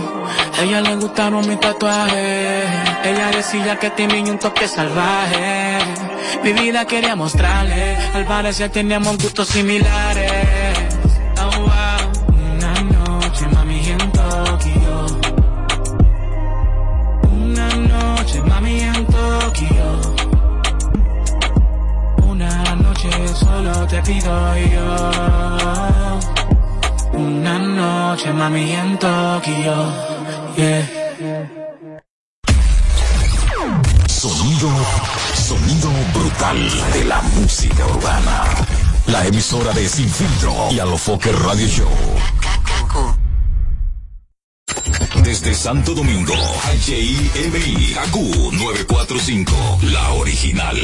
[0.61, 2.67] Ella le gustaron mis tatuajes.
[3.05, 5.79] Ella decía que tenía un toque salvaje.
[6.45, 7.97] Mi vida quería mostrarle.
[8.13, 10.36] Al parecer teníamos gustos similares.
[23.89, 25.11] Te pido yo.
[27.13, 29.93] Una noche, mami, en Tokio.
[30.57, 30.89] Yeah.
[34.09, 34.71] Sonido,
[35.35, 36.59] sonido brutal
[36.93, 38.45] de la música urbana.
[39.07, 41.89] La emisora de Sin Filtro y Alofoque Radio Show.
[45.23, 46.35] Desde Santo Domingo,
[46.87, 48.17] HIMI, AQ
[48.53, 50.77] 945, la original.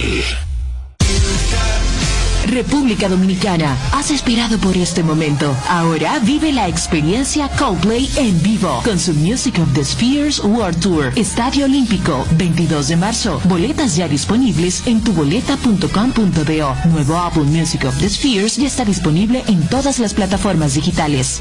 [2.52, 5.56] República Dominicana, has esperado por este momento.
[5.68, 11.12] Ahora vive la experiencia Coldplay en vivo con su Music of the Spheres World Tour.
[11.16, 13.40] Estadio Olímpico, 22 de marzo.
[13.44, 16.76] Boletas ya disponibles en tuboleta.com.do.
[16.90, 21.40] Nuevo álbum Music of the Spheres ya está disponible en todas las plataformas digitales.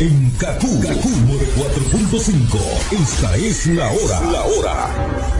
[0.00, 2.58] En Kaku, Kaku 94.5,
[3.02, 4.20] esta es la hora.
[4.32, 5.39] La hora.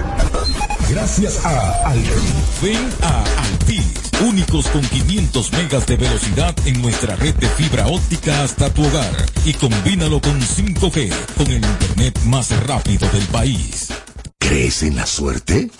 [0.91, 2.61] Gracias a Altis.
[2.63, 3.85] Ven a Altis.
[4.27, 9.15] Únicos con 500 megas de velocidad en nuestra red de fibra óptica hasta tu hogar.
[9.45, 13.89] Y combínalo con 5G, con el internet más rápido del país.
[14.39, 15.71] ¿Crees en la suerte?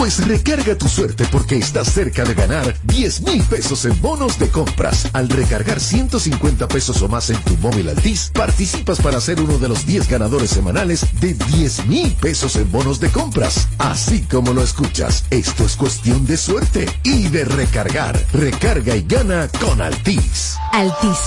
[0.00, 4.48] Pues recarga tu suerte porque estás cerca de ganar 10 mil pesos en bonos de
[4.48, 5.10] compras.
[5.12, 9.68] Al recargar 150 pesos o más en tu móvil Altis, participas para ser uno de
[9.68, 13.68] los 10 ganadores semanales de 10 mil pesos en bonos de compras.
[13.76, 18.18] Así como lo escuchas, esto es cuestión de suerte y de recargar.
[18.32, 20.56] Recarga y gana con Altis.
[20.72, 21.18] Altis.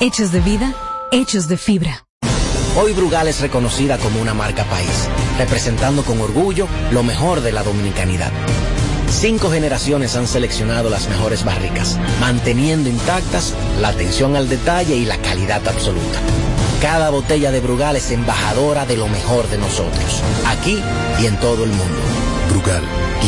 [0.00, 0.74] Hechos de vida,
[1.12, 2.05] hechos de fibra.
[2.78, 5.08] Hoy Brugal es reconocida como una marca país,
[5.38, 8.30] representando con orgullo lo mejor de la dominicanidad.
[9.08, 15.16] Cinco generaciones han seleccionado las mejores barricas, manteniendo intactas la atención al detalle y la
[15.16, 16.18] calidad absoluta.
[16.82, 20.78] Cada botella de Brugal es embajadora de lo mejor de nosotros, aquí
[21.18, 21.98] y en todo el mundo.
[22.50, 22.82] Brugal,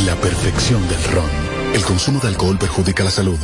[0.05, 1.31] la perfección del ron.
[1.73, 3.39] El consumo de alcohol perjudica la salud.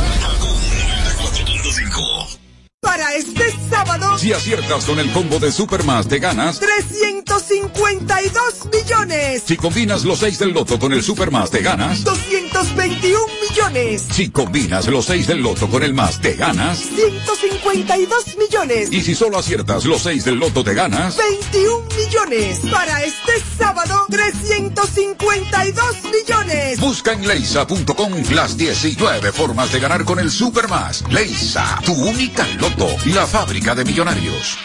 [2.82, 6.58] Para este sábado, Si aciertas con el combo de Supermas, te ganas.
[6.60, 12.02] 352 millones, Si combinas los 6 del loto con el Supermas, te ganas.
[12.04, 13.20] 221
[13.50, 16.78] millones, Si combinas los 6 del loto con el más, te ganas.
[16.78, 21.18] 152 millones, Y si solo aciertas los 6 del loto, te ganas.
[21.18, 22.60] 21 millones.
[22.70, 26.80] Para este sábado, 352 millones.
[26.80, 31.04] Busca en leisa.com las 19 formas de ganar con el Supermas.
[31.10, 32.69] Leisa, tu única loto,
[33.06, 34.58] la fábrica de millonarios.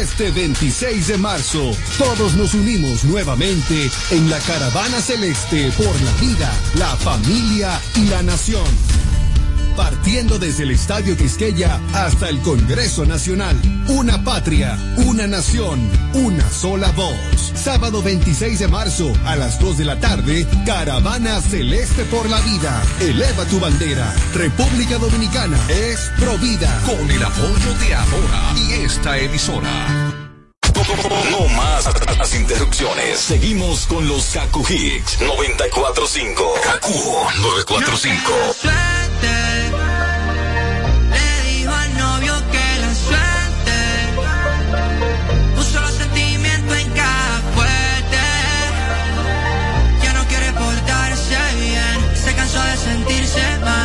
[0.00, 6.52] Este 26 de marzo, todos nos unimos nuevamente en la Caravana Celeste por la vida,
[6.74, 9.11] la familia y la nación.
[9.76, 13.56] Partiendo desde el Estadio Quisqueya hasta el Congreso Nacional.
[13.88, 15.80] Una patria, una nación,
[16.14, 17.52] una sola voz.
[17.54, 22.82] Sábado 26 de marzo a las 2 de la tarde, Caravana Celeste por la Vida.
[23.00, 24.12] Eleva tu bandera.
[24.34, 26.80] República Dominicana es provida.
[26.86, 30.12] Con el apoyo de Ahora y esta emisora.
[31.30, 33.18] No más las interrupciones.
[33.20, 36.54] Seguimos con los Kaku Hicks 945.
[36.62, 36.92] Kaku
[37.40, 39.01] 945.
[41.10, 43.78] Le dijo al novio que la suerte
[45.56, 48.20] puso los sentimientos en cada fuerte.
[50.02, 53.81] Ya no quiere portarse bien, se cansó de sentirse mal.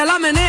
[0.00, 0.39] que la menea